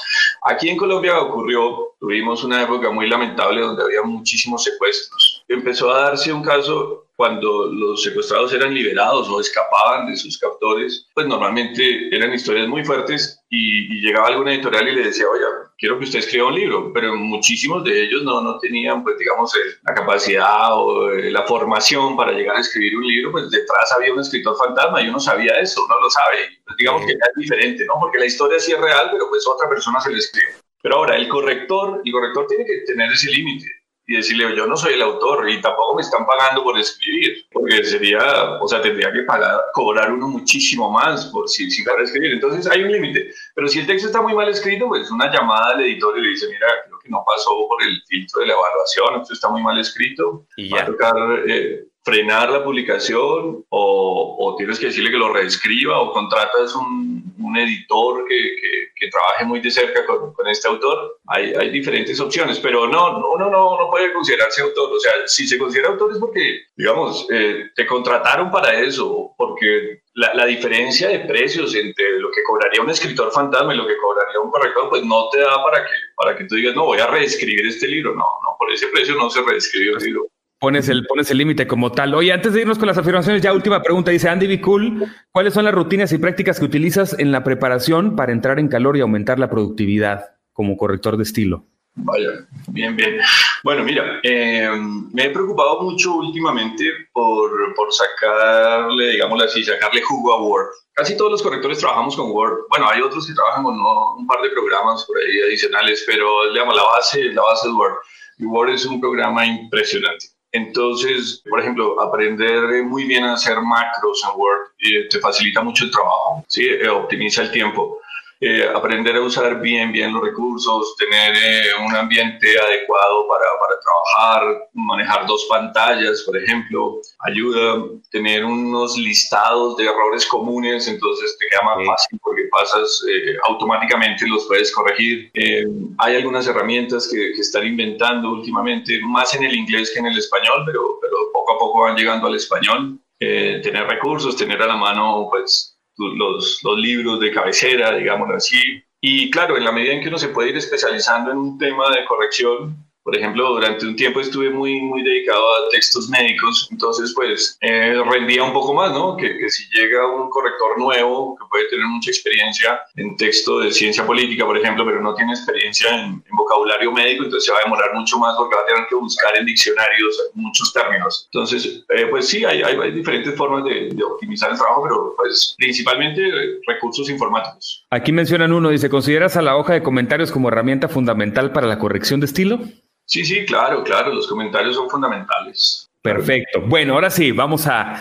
[0.44, 5.44] Aquí en Colombia ocurrió, tuvimos una época muy lamentable donde había muchísimos secuestros.
[5.49, 11.07] Empezó a darse un caso cuando los secuestrados eran liberados o escapaban de sus captores,
[11.12, 15.44] pues normalmente eran historias muy fuertes y, y llegaba alguna editorial y le decía, oye,
[15.81, 19.51] quiero que usted escriba un libro, pero muchísimos de ellos no, no tenían, pues digamos,
[19.83, 24.20] la capacidad o la formación para llegar a escribir un libro, pues detrás había un
[24.20, 27.87] escritor fantasma y uno sabía eso, uno lo sabe, pues digamos que ya es diferente,
[27.87, 27.95] ¿no?
[27.99, 30.55] Porque la historia sí es real, pero pues otra persona se la escribe.
[30.82, 33.66] Pero ahora, el corrector, el corrector tiene que tener ese límite
[34.11, 37.84] y decirle, yo no soy el autor y tampoco me están pagando por escribir, porque
[37.84, 42.32] sería, o sea, tendría que pagar, cobrar uno muchísimo más por si, si para escribir.
[42.32, 43.32] Entonces hay un límite.
[43.55, 46.28] Pero si el texto está muy mal escrito, pues una llamada al editor y le
[46.30, 49.62] dice, mira, creo que no pasó por el filtro de la evaluación, esto está muy
[49.62, 51.14] mal escrito, y va a tocar
[51.46, 57.34] eh, frenar la publicación o, o, tienes que decirle que lo reescriba o contratas un,
[57.38, 61.18] un editor que, que, que, trabaje muy de cerca con, con este autor.
[61.26, 64.92] Hay, hay, diferentes opciones, pero no, uno no, no, puede considerarse autor.
[64.94, 70.01] O sea, si se considera autor es porque, digamos, eh, te contrataron para eso, porque
[70.14, 73.98] la, la, diferencia de precios entre lo que cobraría un escritor fantasma y lo que
[73.98, 76.98] cobraría un corrector, pues no te da para que, para que tú digas, no, voy
[76.98, 78.14] a reescribir este libro.
[78.14, 80.30] No, no, por ese precio no se reescribe un libro
[80.61, 82.15] pones el, pones el límite como tal.
[82.15, 84.61] Oye, antes de irnos con las afirmaciones, ya última pregunta, dice Andy B.
[84.61, 88.69] Cool, ¿cuáles son las rutinas y prácticas que utilizas en la preparación para entrar en
[88.69, 91.65] calor y aumentar la productividad como corrector de estilo?
[91.95, 93.19] Vaya, bien, bien.
[93.65, 94.71] Bueno, mira, eh,
[95.13, 100.69] me he preocupado mucho últimamente por, por sacarle, digámoslo así, sacarle jugo a Word.
[100.93, 102.59] Casi todos los correctores trabajamos con Word.
[102.69, 106.77] Bueno, hay otros que trabajan con un par de programas por ahí adicionales, pero digamos,
[106.77, 107.95] la base, la base es Word.
[108.39, 110.27] Y Word es un programa impresionante.
[110.53, 115.84] Entonces, por ejemplo, aprender muy bien a hacer macros en Word eh, te facilita mucho
[115.84, 116.64] el trabajo, ¿sí?
[116.64, 118.01] Eh, optimiza el tiempo.
[118.43, 123.80] Eh, aprender a usar bien, bien los recursos, tener eh, un ambiente adecuado para, para,
[123.80, 131.49] trabajar, manejar dos pantallas, por ejemplo, ayuda, tener unos listados de errores comunes, entonces te
[131.49, 135.30] queda más fácil porque pasas eh, automáticamente los puedes corregir.
[135.34, 135.66] Eh,
[135.99, 140.16] hay algunas herramientas que, que, están inventando últimamente, más en el inglés que en el
[140.16, 142.99] español, pero, pero poco a poco van llegando al español.
[143.18, 145.70] Tener recursos, tener a la mano, pues,
[146.01, 148.82] los, libros de cabecera, digámoslo así.
[149.01, 151.90] Y claro, en la medida en que uno se puede ir especializando en un tema
[151.90, 157.12] de corrección, por ejemplo, durante un tiempo estuve muy, muy dedicado a textos médicos, entonces
[157.14, 159.16] pues eh, rendía un poco más, ¿no?
[159.16, 163.72] Que, que, si llega un corrector nuevo que puede tener mucha experiencia en texto de
[163.72, 167.59] ciencia política, por ejemplo, pero no tiene experiencia en, en vocabulario médico, entonces se va
[167.59, 171.28] a demorar mucho más porque va a tener que buscar en diccionarios muchos términos.
[171.32, 175.14] Entonces, eh, pues sí, hay, hay, hay, diferentes formas de, de optimizar el trabajo, pero
[175.16, 176.20] pues principalmente
[176.66, 177.80] recursos informáticos.
[177.93, 181.78] Aquí mencionan uno, dice, ¿consideras a la hoja de comentarios como herramienta fundamental para la
[181.78, 182.61] corrección de estilo?
[183.05, 185.91] Sí, sí, claro, claro, los comentarios son fundamentales.
[186.01, 186.61] Perfecto.
[186.61, 188.01] Bueno, ahora sí, vamos a,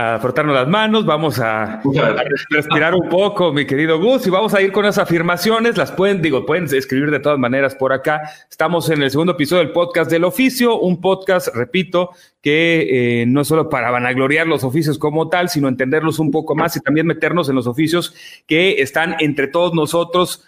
[0.00, 1.82] a frotarnos las manos, vamos a, a,
[2.50, 5.76] respirar un poco, mi querido Gus, y vamos a ir con las afirmaciones.
[5.76, 8.22] Las pueden, digo, pueden escribir de todas maneras por acá.
[8.48, 13.40] Estamos en el segundo episodio del podcast del oficio, un podcast, repito, que eh, no
[13.40, 17.04] es solo para vanagloriar los oficios como tal, sino entenderlos un poco más y también
[17.04, 18.14] meternos en los oficios
[18.46, 20.44] que están entre todos nosotros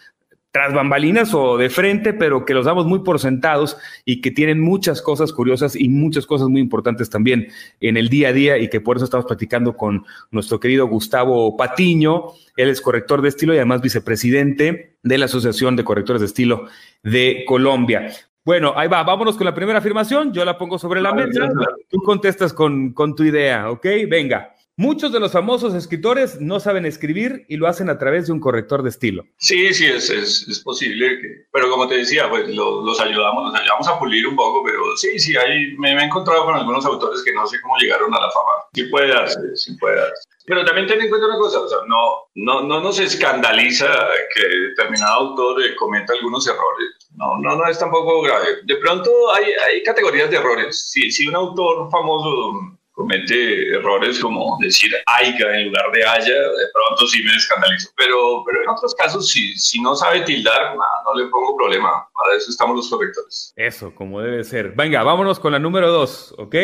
[0.53, 4.61] tras bambalinas o de frente, pero que los damos muy por sentados y que tienen
[4.61, 7.48] muchas cosas curiosas y muchas cosas muy importantes también
[7.80, 11.57] en el día a día y que por eso estamos platicando con nuestro querido Gustavo
[11.57, 12.24] Patiño.
[12.57, 16.66] Él es corrector de estilo y además vicepresidente de la Asociación de Correctores de Estilo
[17.03, 18.09] de Colombia.
[18.44, 21.48] Bueno, ahí va, vámonos con la primera afirmación, yo la pongo sobre la mesa,
[21.88, 23.86] tú contestas con, con tu idea, ¿ok?
[24.09, 24.55] Venga.
[24.77, 28.41] Muchos de los famosos escritores no saben escribir y lo hacen a través de un
[28.41, 29.25] corrector de estilo.
[29.37, 31.21] Sí, sí, es, es, es posible.
[31.21, 34.62] Que, pero como te decía, pues lo, los ayudamos, los ayudamos a pulir un poco,
[34.64, 37.77] pero sí, sí, hay, me, me, he encontrado con algunos autores que no sé cómo
[37.77, 38.53] llegaron a la fama.
[38.73, 40.29] Sí puede darse, sí puede darse.
[40.47, 43.87] Pero también ten en cuenta una cosa, o sea, no, no, no nos escandaliza
[44.35, 46.89] que determinado autor cometa algunos errores.
[47.16, 48.47] No, no, no es tampoco grave.
[48.64, 50.91] De pronto hay, hay categorías de errores.
[50.91, 56.66] Si, si un autor famoso comete errores como decir aiga en lugar de haya, de
[56.72, 57.88] pronto sí me escandalizo.
[57.96, 62.07] Pero, pero en otros casos, si, si no sabe tildar, no, no le pongo problema.
[62.12, 63.55] Para eso estamos los correctores.
[63.57, 64.72] Eso, como debe ser.
[64.72, 66.55] Venga, vámonos con la número dos, ¿ok?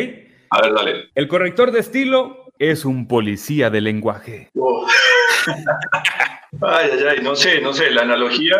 [0.50, 1.10] A ver, dale.
[1.14, 4.50] El corrector de estilo es un policía de lenguaje.
[4.58, 4.86] Oh.
[6.62, 8.56] Ay, ay, ay, no sé, no sé, la analogía,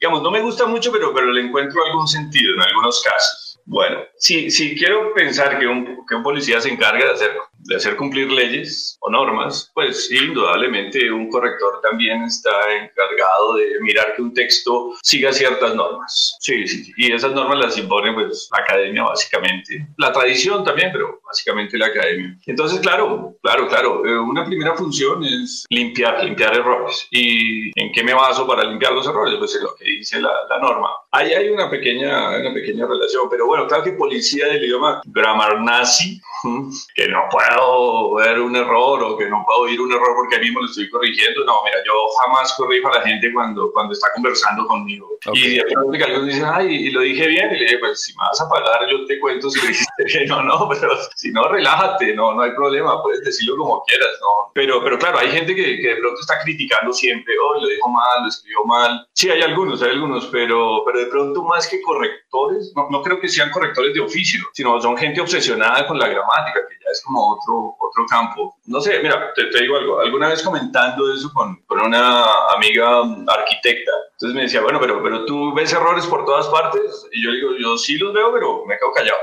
[0.00, 3.53] digamos, no me gusta mucho, pero, pero le encuentro algún sentido en algunos casos.
[3.66, 7.32] Bueno, si, si quiero pensar que un, que un policía se encarga de hacer,
[7.64, 14.14] de hacer cumplir leyes o normas, pues indudablemente un corrector también está encargado de mirar
[14.14, 16.36] que un texto siga ciertas normas.
[16.40, 19.86] Sí, sí, y esas normas las impone pues la academia básicamente.
[19.96, 22.36] La tradición también, pero básicamente la academia.
[22.46, 27.06] Entonces, claro, claro, claro, eh, una primera función es limpiar, limpiar errores.
[27.10, 29.34] ¿Y en qué me baso para limpiar los errores?
[29.38, 30.88] Pues en lo que dice la, la norma.
[31.10, 35.60] Ahí hay una pequeña, una pequeña relación, pero bueno, claro que policía del idioma grammar
[35.60, 36.20] nazi,
[36.94, 40.36] que no puede puedo ver un error o que no puedo oír un error porque
[40.36, 41.44] a mí mismo lo estoy corrigiendo.
[41.44, 41.92] No, mira, yo
[42.22, 45.18] jamás corrijo a la gente cuando, cuando está conversando conmigo.
[45.32, 48.02] Y de pronto que algunos dicen, ay, y lo dije bien, y le dije, pues
[48.02, 50.90] si me vas a pagar, yo te cuento si lo dijiste bien o no, pero
[51.16, 54.50] si no, relájate, no, no hay problema, puedes decirlo como quieras, ¿no?
[54.54, 57.88] Pero, pero claro, hay gente que, que de pronto está criticando siempre, oh, lo dijo
[57.88, 59.06] mal, lo escribió mal.
[59.14, 63.18] Sí, hay algunos, hay algunos, pero, pero de pronto más que correctores, no, no creo
[63.18, 67.02] que sean correctores de oficio, sino son gente obsesionada con la gramática, que ya es
[67.04, 68.56] como otro, campo.
[68.66, 72.24] No sé, mira, te, te digo algo, alguna vez comentando eso con, con una
[72.54, 77.24] amiga arquitecta, entonces me decía, bueno, pero, pero tú ves errores por todas partes, y
[77.24, 79.18] yo digo, yo sí los veo, pero me quedo callado.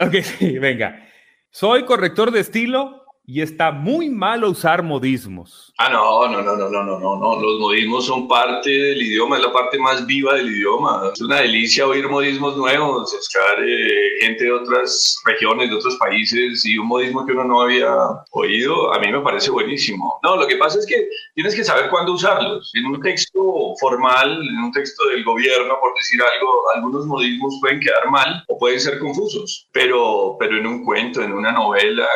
[0.00, 1.08] Ok, sí, venga.
[1.50, 5.72] Soy corrector de estilo y está muy malo usar modismos.
[5.78, 7.40] Ah, no, no, no, no, no, no, no, no.
[7.40, 11.10] Los modismos son parte del idioma, es la parte más viva del idioma.
[11.12, 16.64] Es una delicia oír modismos nuevos, escuchar eh, gente de otras regiones, de otros países
[16.64, 17.94] y un modismo que uno no había
[18.30, 20.18] oído, a mí me parece buenísimo.
[20.22, 22.70] No, lo que pasa es que tienes que saber cuándo usarlos.
[22.74, 27.80] En un texto formal, en un texto del gobierno, por decir algo, algunos modismos pueden
[27.80, 32.06] quedar mal o pueden ser confusos, pero, pero en un cuento, en una novela,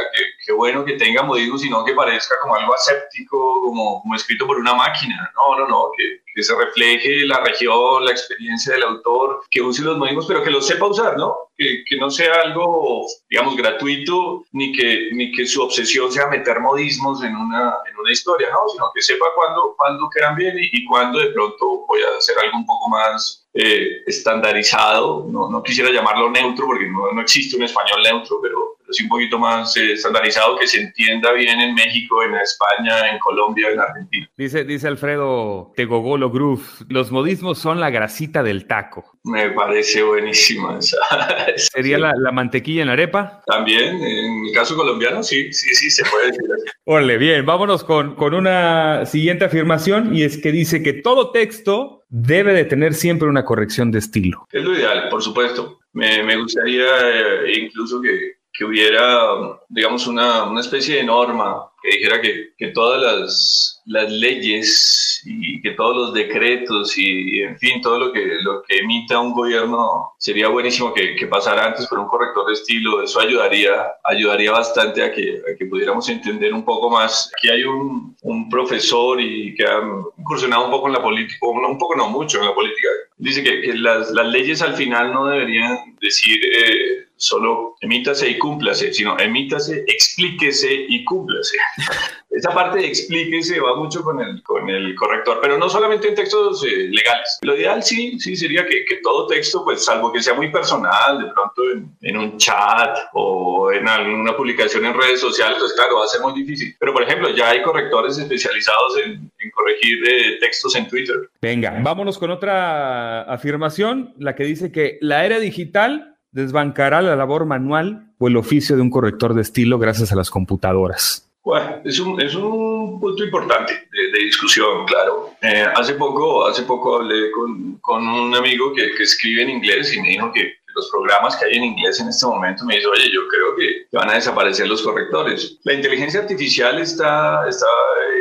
[0.46, 4.46] qué bueno que tenga modismos y no que parezca como algo aséptico como, como escrito
[4.46, 5.32] por una máquina.
[5.34, 9.82] No, no, no, que, que, se refleje la región, la experiencia del autor, que use
[9.82, 11.34] los modismos, pero que los sepa usar, ¿no?
[11.56, 16.60] Que, que, no sea algo, digamos, gratuito, ni que, ni que su obsesión sea meter
[16.60, 18.68] modismos en una, en una historia, ¿no?
[18.70, 22.36] Sino que sepa cuándo, cuándo quedan bien y, y cuándo de pronto voy a hacer
[22.44, 25.26] algo un poco más eh, estandarizado.
[25.28, 29.38] No, no quisiera llamarlo neutro porque no, no existe un español neutro, pero un poquito
[29.38, 34.28] más eh, estandarizado, que se entienda bien en México, en España, en Colombia, en Argentina.
[34.36, 39.18] Dice, dice Alfredo Tegogolo Groove, los modismos son la grasita del taco.
[39.24, 40.96] Me parece buenísima esa.
[41.56, 43.42] ¿Sería la, la, mantequilla en la arepa?
[43.46, 46.66] También, en el caso colombiano, sí, sí, sí, se puede decir así.
[46.84, 52.00] Órale, bien, vámonos con, con una siguiente afirmación y es que dice que todo texto
[52.08, 54.46] debe de tener siempre una corrección de estilo.
[54.50, 55.78] Es lo ideal, por supuesto.
[55.92, 61.96] Me, me gustaría eh, incluso que, que hubiera, digamos, una, una, especie de norma que
[61.96, 67.80] dijera que, que todas las, las, leyes y que todos los decretos y, en fin,
[67.80, 71.98] todo lo que, lo que emita un gobierno sería buenísimo que, que, pasara antes por
[71.98, 73.02] un corrector de estilo.
[73.02, 73.70] Eso ayudaría,
[74.04, 77.30] ayudaría bastante a que, a que pudiéramos entender un poco más.
[77.36, 79.80] Aquí hay un, un profesor y que ha
[80.18, 82.88] incursionado un poco en la política, un poco no mucho en la política.
[83.18, 86.38] Dice que, que las, las leyes al final no deberían decir...
[86.44, 91.58] Eh, solo emítase y cúmplase, sino emítase, explíquese y cúmplase.
[92.30, 96.14] Esa parte de explíquese va mucho con el, con el corrector, pero no solamente en
[96.14, 97.38] textos eh, legales.
[97.42, 101.18] Lo ideal sí, sí sería que, que, todo texto, pues salvo que sea muy personal,
[101.18, 101.62] de pronto
[102.00, 106.20] en, un chat o en alguna publicación en redes sociales, pues claro, va a ser
[106.20, 106.74] muy difícil.
[106.78, 111.16] Pero por ejemplo, ya hay correctores especializados en, en corregir eh, textos en Twitter.
[111.42, 117.44] Venga, vámonos con otra afirmación, la que dice que la era digital desbancará la labor
[117.44, 121.29] manual o el oficio de un corrector de estilo gracias a las computadoras.
[121.42, 125.30] Bueno, es un, es un punto importante de, de discusión, claro.
[125.40, 129.94] Eh, hace, poco, hace poco hablé con, con un amigo que, que, escribe en inglés
[129.94, 132.86] y me dijo que los programas que hay en inglés en este momento me dice,
[132.88, 135.58] oye, yo creo que van a desaparecer los correctores.
[135.64, 137.66] La inteligencia artificial está, está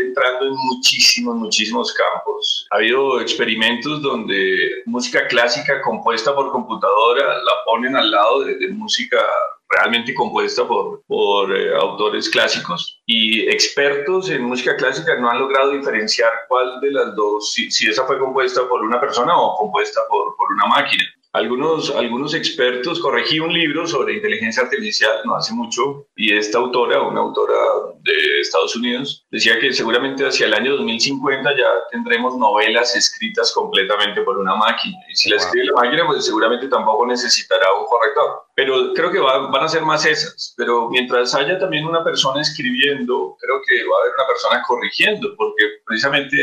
[0.05, 2.67] entrando en muchísimos, muchísimos campos.
[2.71, 8.69] Ha habido experimentos donde música clásica compuesta por computadora la ponen al lado de, de
[8.69, 9.17] música
[9.69, 15.71] realmente compuesta por, por eh, autores clásicos y expertos en música clásica no han logrado
[15.71, 20.01] diferenciar cuál de las dos, si, si esa fue compuesta por una persona o compuesta
[20.09, 21.03] por, por una máquina.
[21.31, 27.03] Algunos, algunos expertos, corregí un libro sobre inteligencia artificial no hace mucho y esta autora,
[27.03, 27.53] una autora
[28.01, 34.21] de Estados Unidos, decía que seguramente hacia el año 2050 ya tendremos novelas escritas completamente
[34.23, 34.97] por una máquina.
[35.07, 38.41] Y si la escribe la máquina, pues seguramente tampoco necesitará un corrector.
[38.59, 40.53] Pero creo que va, van a ser más esas.
[40.57, 45.33] Pero mientras haya también una persona escribiendo, creo que va a haber una persona corrigiendo,
[45.37, 46.35] porque precisamente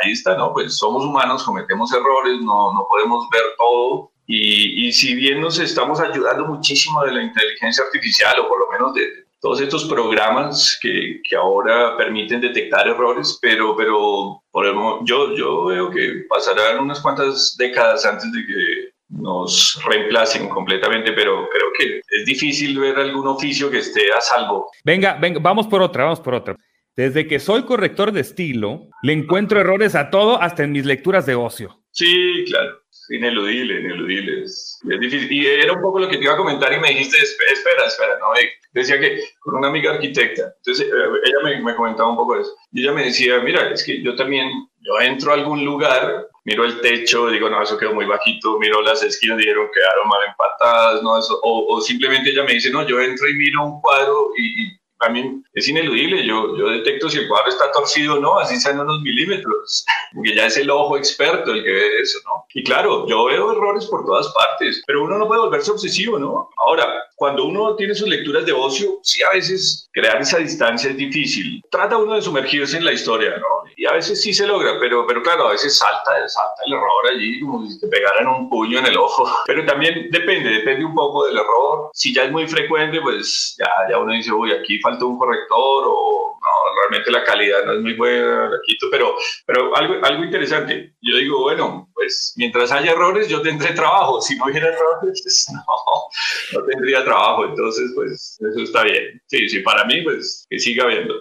[0.00, 0.52] ahí está, ¿no?
[0.52, 5.58] Pues somos humanos, cometemos errores, no, no podemos ver todo y, y, si bien nos
[5.58, 10.78] estamos ayudando muchísimo de la inteligencia artificial, o por lo menos de todos estos programas
[10.80, 16.78] que, que ahora permiten detectar errores, pero, pero por el, yo, yo veo que pasarán
[16.78, 22.96] unas cuantas décadas antes de que nos reemplacen completamente, pero creo que es difícil ver
[22.96, 24.70] algún oficio que esté a salvo.
[24.84, 26.56] Venga, venga, vamos por otra, vamos por otra.
[26.96, 31.26] Desde que soy corrector de estilo, le encuentro errores a todo, hasta en mis lecturas
[31.26, 31.82] de ocio.
[31.90, 32.80] Sí, claro.
[33.10, 34.44] Ineludible, ineludible.
[34.44, 35.30] Es, difícil.
[35.30, 38.18] Y era un poco lo que te iba a comentar y me dijiste, espera, espera,
[38.18, 38.28] no,
[38.72, 40.92] decía que con una amiga arquitecta, entonces eh,
[41.24, 44.14] ella me, me, comentaba un poco eso, y ella me decía, mira, es que yo
[44.16, 44.50] también,
[44.80, 48.80] yo entro a algún lugar, miro el techo, digo, no, eso quedó muy bajito, miro
[48.80, 52.86] las esquinas, dijeron, quedaron mal empatadas, no, eso, o, o simplemente ella me dice, no,
[52.86, 57.08] yo entro y miro un cuadro y, y a mí es ineludible, yo, yo detecto
[57.08, 59.84] si el cuadro está torcido o no, así sean unos milímetros,
[60.14, 62.44] porque ya es el ojo experto el que ve eso, ¿no?
[62.54, 66.50] Y claro, yo veo errores por todas partes, pero uno no puede volverse obsesivo, ¿no?
[66.66, 66.86] Ahora,
[67.16, 71.62] cuando uno tiene sus lecturas de ocio, sí a veces crear esa distancia es difícil.
[71.70, 73.56] Trata uno de sumergirse en la historia, ¿no?
[73.76, 77.10] Y a veces sí se logra, pero, pero claro, a veces salta, salta el error
[77.10, 79.28] allí, como si te pegaran un puño en el ojo.
[79.46, 81.90] Pero también depende, depende un poco del error.
[81.92, 85.84] Si ya es muy frecuente, pues ya, ya uno dice, uy, aquí falta un corrector
[85.88, 88.50] o no, realmente la calidad no es muy buena,
[88.90, 90.94] pero, pero algo, algo interesante.
[91.00, 94.20] Yo digo, bueno, pues mientras haya errores, yo tendré trabajo.
[94.20, 97.46] Si no hubiera errores, pues, no, no tendría trabajo.
[97.46, 99.20] Entonces, pues eso está bien.
[99.26, 101.14] Sí, sí, para mí, pues que siga habiendo.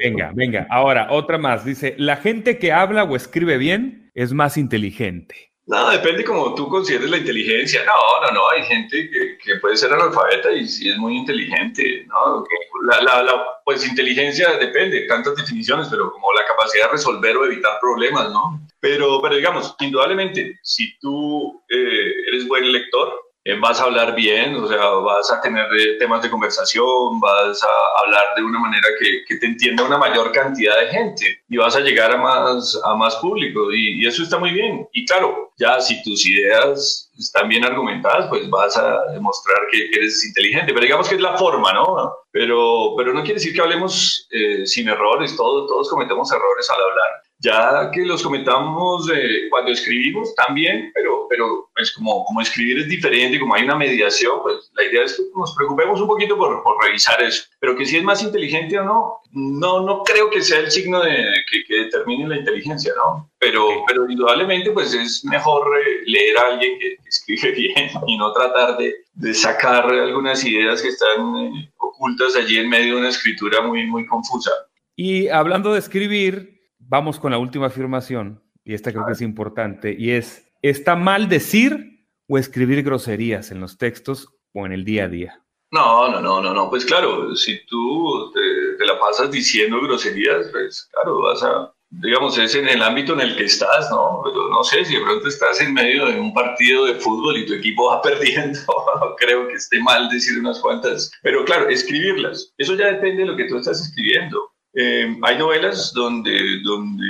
[0.00, 0.66] Venga, venga.
[0.70, 1.64] Ahora, otra más.
[1.64, 5.52] Dice, la gente que habla o escribe bien es más inteligente.
[5.68, 7.84] No, depende como tú consideres la inteligencia.
[7.84, 12.42] No, no, no, hay gente que, puede ser analfabeta y sí es muy inteligente, ¿no?
[12.90, 17.78] La, la, pues inteligencia depende, tantas definiciones, pero como la capacidad de resolver o evitar
[17.82, 18.66] problemas, ¿no?
[18.80, 24.54] Pero, pero digamos, indudablemente, si tú eh, eres buen lector, eh, vas a hablar bien,
[24.56, 28.86] o sea, vas a tener eh, temas de conversación, vas a hablar de una manera
[29.00, 32.78] que, que, te entienda una mayor cantidad de gente y vas a llegar a más,
[32.84, 34.86] a más público y, y, eso está muy bien.
[34.92, 39.98] Y claro, ya si tus ideas están bien argumentadas, pues vas a demostrar que, que
[39.98, 42.12] eres inteligente, pero digamos que es la forma, ¿no?
[42.30, 46.82] Pero, pero no quiere decir que hablemos eh, sin errores, todos, todos cometemos errores al
[46.82, 52.78] hablar ya que los comentamos eh, cuando escribimos también, pero, pero pues como, como escribir
[52.78, 56.36] es diferente, como hay una mediación, pues la idea es que nos preocupemos un poquito
[56.36, 57.44] por, por revisar eso.
[57.60, 61.00] Pero que si es más inteligente o no, no, no creo que sea el signo
[61.00, 61.14] de,
[61.50, 63.30] que, que determine la inteligencia, ¿no?
[63.38, 68.16] Pero, pero indudablemente pues es mejor eh, leer a alguien que, que, escribe bien y
[68.18, 73.00] no tratar de, de sacar algunas ideas que están eh, ocultas allí en medio de
[73.00, 74.50] una escritura muy, muy confusa.
[74.96, 76.57] Y hablando de escribir,
[76.88, 81.28] vamos con la última afirmación, y esta creo que es importante, y es, ¿está mal
[81.28, 85.44] decir o escribir groserías en los textos o en el día a día?
[85.70, 90.48] No, no, no, no, no, pues claro, si tú te, te la pasas diciendo groserías,
[90.50, 94.22] pues claro, vas a, digamos, es en el ámbito en el que estás, ¿no?
[94.24, 97.46] Pero no sé, si de pronto estás en medio de un partido de fútbol y
[97.46, 102.54] tu equipo va perdiendo, no creo que esté mal decir unas cuantas, pero claro, escribirlas,
[102.56, 104.50] eso ya depende de lo que tú estás escribiendo.
[104.80, 107.04] Eh, hay novelas donde, donde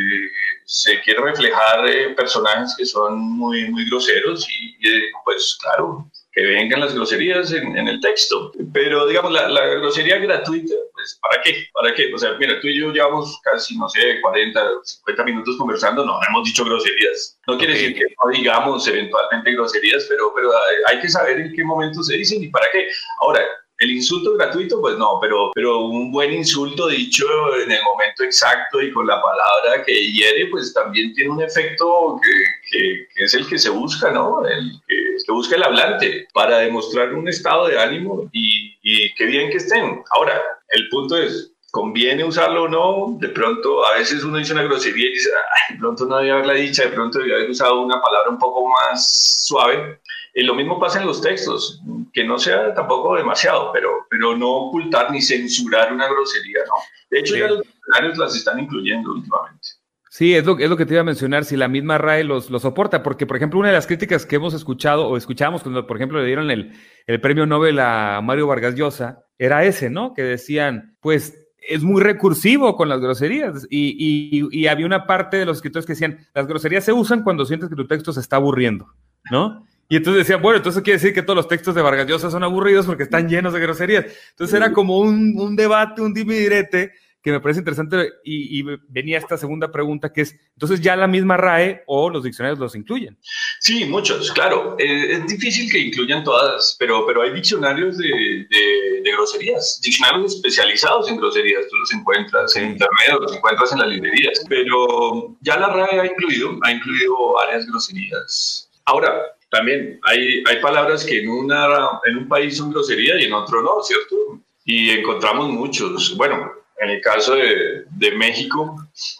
[0.65, 6.45] se quiere reflejar eh, personajes que son muy, muy groseros y, eh, pues claro, que
[6.45, 8.53] vengan las groserías en, en el texto.
[8.73, 11.67] Pero digamos, la, la, grosería gratuita, pues ¿para qué?
[11.75, 12.11] ¿Para qué?
[12.15, 16.15] O sea, mira, tú y yo llevamos casi, no sé, 40, 50 minutos conversando, no,
[16.15, 17.39] no hemos dicho groserías.
[17.47, 17.85] No quiere okay.
[17.85, 20.53] decir que no digamos eventualmente groserías, pero, pero
[20.87, 22.89] hay que saber en qué momento se dicen y para qué.
[23.21, 23.43] Ahora,
[23.79, 28.83] el insulto gratuito, pues no, pero, pero un buen insulto dicho en el momento exacto
[28.83, 32.21] y con la palabra que hiere, pues también tiene un efecto
[32.69, 34.45] que, es el que se busca, ¿no?
[34.45, 39.27] El que, que, busca el hablante para demostrar un estado de ánimo y, y qué
[39.27, 40.03] bien que estén.
[40.11, 43.19] Ahora, el punto es, ¿conviene usarlo o no?
[43.21, 45.31] De pronto, a veces uno dice una grosería y dice,
[45.71, 49.47] de pronto no debía haberla dicha, de pronto debía usado una palabra un poco más
[49.47, 50.01] suave.
[50.39, 51.83] Y lo mismo pasa en los textos,
[52.13, 56.75] que no sea tampoco demasiado, pero, pero no ocultar ni censurar una grosería, ¿no?
[57.11, 57.41] De hecho, sí.
[57.41, 59.67] ya los diccionarios las están incluyendo últimamente.
[60.11, 62.51] Sí, es lo, es lo que te iba a mencionar, si la misma RAE los,
[62.51, 65.89] los soporta, porque, por ejemplo, una de las críticas que hemos escuchado o escuchamos cuando,
[65.89, 66.73] por ejemplo, le dieron el,
[67.09, 70.15] el premio Nobel a Mario Vargas Llosa, era ese, ¿no?
[70.15, 73.67] Que decían, pues es muy recursivo con las groserías.
[73.71, 77.25] Y, y, y, había una parte de los escritores que decían, las groserías se usan
[77.25, 78.87] cuando sientes que tu texto se está aburriendo,
[79.33, 79.67] ¿no?
[79.89, 82.45] Y entonces decían, bueno, entonces quiere decir que todos los textos de Vargas Llosa son
[82.45, 84.05] aburridos porque están llenos de groserías.
[84.31, 89.19] Entonces era como un, un debate, un dimidirete que me parece interesante y, y, venía
[89.19, 93.19] esta segunda pregunta que es, entonces ya la misma RAE o los diccionarios los incluyen.
[93.59, 94.77] Sí, muchos, claro.
[94.79, 100.37] Eh, es difícil que incluyan todas, pero, pero hay diccionarios de, de, de, groserías, diccionarios
[100.37, 105.59] especializados en groserías, tú los encuentras en internet, los encuentras en las librerías, pero ya
[105.59, 108.71] la RAE ha incluido, ha incluido varias groserías.
[108.85, 113.33] Ahora, también hay, hay palabras que en, una, en un país son grosería y en
[113.33, 114.41] otro no, ¿cierto?
[114.65, 116.17] Y encontramos muchos.
[116.17, 118.77] Bueno, en el caso de, de México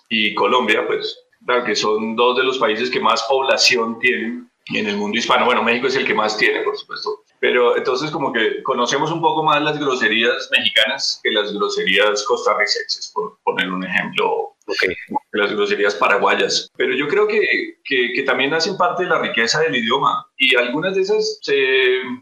[0.09, 4.87] y Colombia, pues claro que son dos de los países que más población tienen en
[4.87, 5.47] el mundo hispano.
[5.47, 7.23] Bueno, México es el que más tiene, por supuesto.
[7.41, 13.11] Pero entonces como que conocemos un poco más las groserías mexicanas que las groserías costarricenses,
[13.15, 14.95] por poner un ejemplo, okay.
[15.33, 16.71] las groserías paraguayas.
[16.77, 17.41] Pero yo creo que,
[17.85, 21.55] que, que, también hacen parte de la riqueza del idioma y algunas de esas se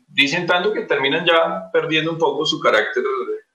[0.09, 3.03] dicen tanto que terminan ya perdiendo un poco su carácter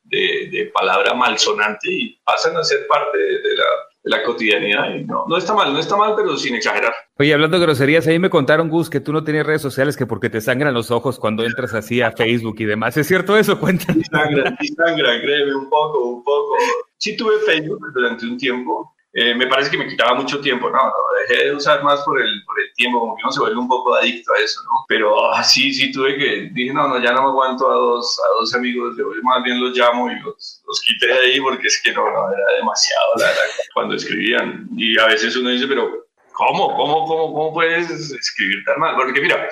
[0.03, 3.65] de, de palabra malsonante y pasan a ser parte de, de la
[4.03, 4.95] la cotidianidad.
[4.95, 6.93] Y no, no está mal, no está mal, pero sin exagerar.
[7.17, 10.05] Oye, hablando de groserías, ahí me contaron, Gus, que tú no tienes redes sociales que
[10.05, 12.97] porque te sangran los ojos cuando entras así a Facebook y demás.
[12.97, 13.59] ¿Es cierto eso?
[13.59, 14.03] Cuéntame.
[14.03, 16.55] Sí sangra, sí sangra, créeme, un poco, un poco.
[16.97, 20.77] Sí tuve Facebook durante un tiempo, eh, me parece que me quitaba mucho tiempo, ¿no?
[20.77, 23.59] Lo dejé de usar más por el, por el tiempo, como que uno se vuelve
[23.59, 24.85] un poco adicto a eso, ¿no?
[24.87, 28.17] Pero oh, sí, sí tuve que, dije, no, no, ya no me aguanto a dos,
[28.19, 31.67] a dos amigos, yo más bien los llamo y los, los quité de ahí porque
[31.67, 33.43] es que no, no, era demasiado, la verdad,
[33.73, 34.69] cuando escribían.
[34.77, 38.95] Y a veces uno dice, pero ¿cómo, cómo, cómo, cómo puedes escribir tan mal?
[38.95, 39.49] Porque mira,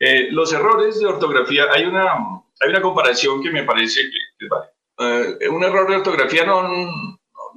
[0.00, 2.14] eh, los errores de ortografía, hay una,
[2.60, 4.66] hay una comparación que me parece que, que vale.
[5.00, 6.68] Uh, un error de ortografía no,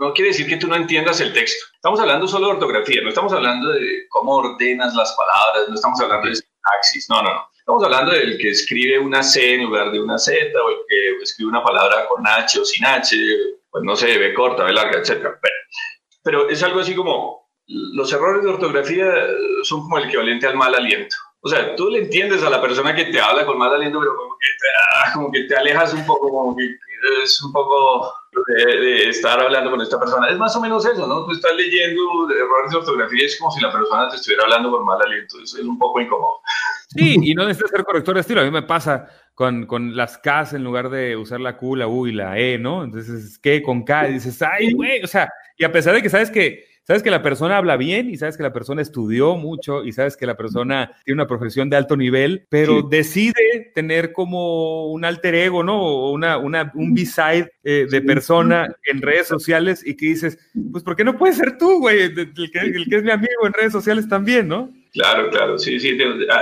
[0.01, 1.63] no quiere decir que tú no entiendas el texto.
[1.75, 6.01] Estamos hablando solo de ortografía, no estamos hablando de cómo ordenas las palabras, no estamos
[6.01, 7.47] hablando de sintaxis, no, no, no.
[7.55, 11.23] Estamos hablando del que escribe una C en lugar de una Z, o el que
[11.23, 13.15] escribe una palabra con H o sin H,
[13.69, 15.21] pues no sé, B corta, B larga, etc.
[15.39, 15.55] Pero,
[16.23, 19.05] pero es algo así como, los errores de ortografía
[19.61, 21.15] son como el equivalente al mal aliento.
[21.43, 24.15] O sea, tú le entiendes a la persona que te habla con mal aliento, pero
[24.15, 26.77] como que te, como que te alejas un poco, como que
[27.23, 28.13] es un poco
[28.47, 30.29] de, de, estar hablando con esta persona.
[30.29, 31.25] Es más o menos eso, ¿no?
[31.25, 34.85] Tú estás leyendo errores de ortografía, es como si la persona te estuviera hablando con
[34.85, 35.37] mal aliento.
[35.41, 36.41] Eso es un poco incómodo.
[36.89, 38.41] Sí, y no necesitas ser corrector de estilo.
[38.41, 41.87] A mí me pasa con, con las Ks en lugar de usar la Q, la
[41.87, 42.83] U y la E, ¿no?
[42.83, 44.09] Entonces, ¿qué con K?
[44.09, 45.27] Y dices, ay, güey, o sea,
[45.57, 48.37] y a pesar de que sabes que sabes que la persona habla bien y sabes
[48.37, 51.95] que la persona estudió mucho y sabes que la persona tiene una profesión de alto
[51.95, 52.87] nivel, pero sí.
[52.89, 55.81] decide tener como un alter ego, ¿no?
[55.81, 60.37] O una, una, un B-side eh, de persona en redes sociales y que dices,
[60.71, 62.01] pues, ¿por qué no puede ser tú, güey?
[62.01, 64.71] El que, el que es mi amigo en redes sociales también, ¿no?
[64.93, 65.97] Claro, claro, sí, sí,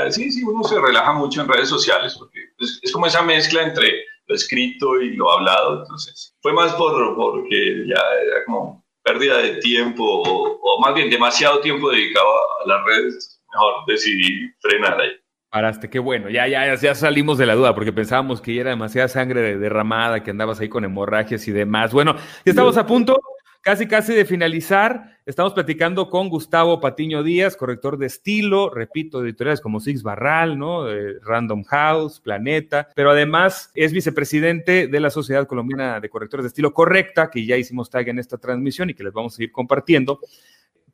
[0.10, 3.62] sí, sí, uno se relaja mucho en redes sociales porque es, es como esa mezcla
[3.62, 9.38] entre lo escrito y lo hablado, entonces fue más por, porque ya era como pérdida
[9.40, 15.00] de tiempo o, o, más bien demasiado tiempo dedicado a las redes, mejor decidí frenar
[15.00, 15.12] ahí.
[15.52, 18.70] Paraste, qué bueno, ya, ya, ya salimos de la duda porque pensábamos que ya era
[18.70, 21.92] demasiada sangre derramada, que andabas ahí con hemorragias y demás.
[21.92, 23.20] Bueno, ya estamos a punto
[23.62, 25.18] casi casi de finalizar.
[25.26, 30.86] Estamos platicando con Gustavo Patiño Díaz, corrector de estilo, repito, editoriales como Six Barral, ¿no?
[31.22, 36.74] Random House, Planeta, pero además es vicepresidente de la Sociedad Colombiana de Correctores de Estilo
[36.74, 40.20] Correcta, que ya hicimos tag en esta transmisión y que les vamos a seguir compartiendo.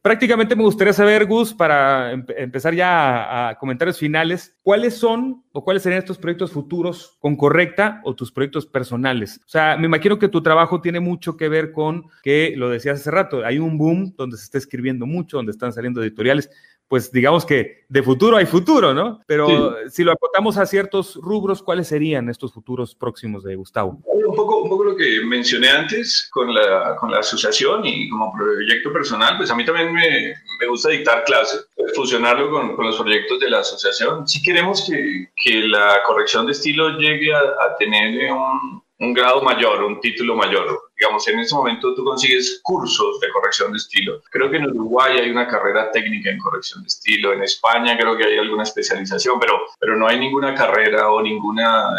[0.06, 5.44] Prácticamente me gustaría saber, Gus, para em empezar ya a, a, comentarios finales, ¿cuáles son
[5.52, 9.42] o cuáles serían estos proyectos futuros con Correcta o tus proyectos personales?
[9.44, 13.00] O sea, me imagino que tu trabajo tiene mucho que ver con que, lo decías
[13.00, 16.52] hace rato, hay un boom donde se está escribiendo mucho, donde están saliendo editoriales,
[16.88, 19.22] pues digamos que de futuro hay futuro, ¿no?
[19.26, 19.90] Pero sí.
[19.90, 24.02] si lo acotamos a ciertos rubros, ¿cuáles serían estos futuros próximos de Gustavo?
[24.06, 28.34] Un poco, un poco lo que mencioné antes con la, con la asociación y como
[28.34, 32.98] proyecto personal, pues a mí también me, me gusta dictar clases, fusionarlo con, con, los
[32.98, 34.28] proyectos de la asociación.
[34.28, 39.42] Si queremos que, que la corrección de estilo llegue a, a tener un, un grado
[39.42, 40.92] mayor, un título mayor.
[40.98, 44.22] Digamos, en ese momento tú consigues cursos de corrección de estilo.
[44.32, 48.18] Creo que en Uruguay hay una carrera técnica en corrección de estilo, en España creo
[48.18, 51.90] que hay alguna especialización, pero, pero no hay ninguna carrera o ninguna,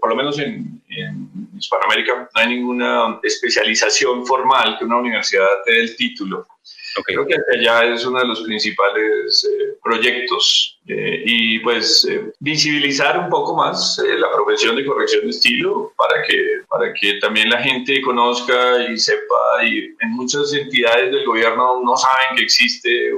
[0.00, 5.72] por lo menos en, en Hispanoamérica, no hay ninguna especialización formal que una universidad te
[5.72, 6.46] dé el título.
[6.98, 7.14] Okay.
[7.14, 13.18] Creo que allá es uno de los principales eh, proyectos eh, y pues eh, visibilizar
[13.18, 17.48] un poco más eh, la profesión de corrección de estilo para que, para que también
[17.48, 23.12] la gente conozca y sepa y en muchas entidades del gobierno no saben que existe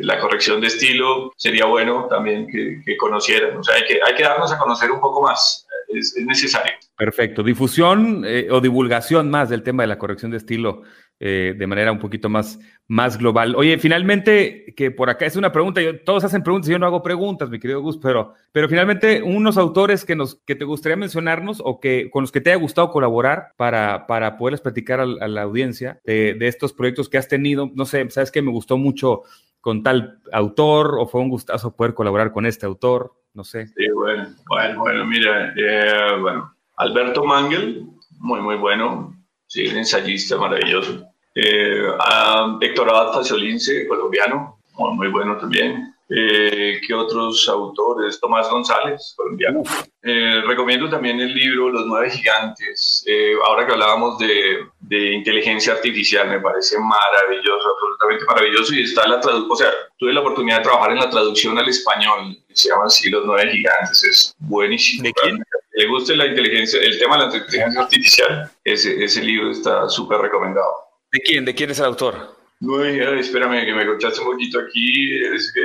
[0.00, 4.14] la corrección de estilo, sería bueno también que, que conocieran, o sea, hay que, hay
[4.14, 5.66] que darnos a conocer un poco más.
[5.88, 6.72] Es, es necesario.
[6.96, 7.42] Perfecto.
[7.42, 10.82] Difusión o divulgación más del tema de la corrección de estilo
[11.20, 13.56] eh, de manera un poquito más, más global.
[13.56, 17.02] Oye, finalmente, que por acá es una pregunta, yo, todos hacen preguntas, yo no hago
[17.02, 21.60] preguntas, mi querido Gus, pero, pero finalmente unos autores que, nos, que te gustaría mencionarnos
[21.64, 25.42] o que con los que te haya gustado colaborar para, para poderles platicar a, la
[25.42, 29.22] audiencia de, de, estos proyectos que has tenido, no sé, sabes que me gustó mucho
[29.60, 33.66] con tal autor o fue un gustazo poder colaborar con este autor, no sé.
[33.68, 37.84] Sí, bueno, bueno, bueno mira, eh, bueno, Alberto Mangel,
[38.18, 39.14] muy, muy bueno,
[39.46, 41.07] sí, un ensayista maravilloso.
[41.34, 45.94] Eh, a Héctor Abad Faciolince, colombiano, muy bueno también.
[46.10, 48.18] Eh, ¿Qué otros autores?
[48.18, 49.62] Tomás González, colombiano.
[50.02, 53.04] Eh, recomiendo también el libro Los Nueve Gigantes.
[53.06, 58.74] Eh, ahora que hablábamos de, de, inteligencia artificial, me parece maravilloso, absolutamente maravilloso.
[58.74, 61.68] Y está la traducción, o sea, tuve la oportunidad de trabajar en la traducción al
[61.68, 62.38] español.
[62.54, 64.02] Se llama así Los Nueve Gigantes.
[64.04, 65.02] Es buenísimo.
[65.02, 65.44] ¿De quién?
[65.74, 68.50] Le guste la inteligencia, el tema de la inteligencia artificial.
[68.64, 70.87] Ese, ese libro está súper recomendado.
[71.12, 71.44] ¿De quién?
[71.44, 72.36] ¿De quién es el autor?
[72.60, 75.16] No, espérame, que me escuchaste un poquito aquí.
[75.34, 75.60] Es que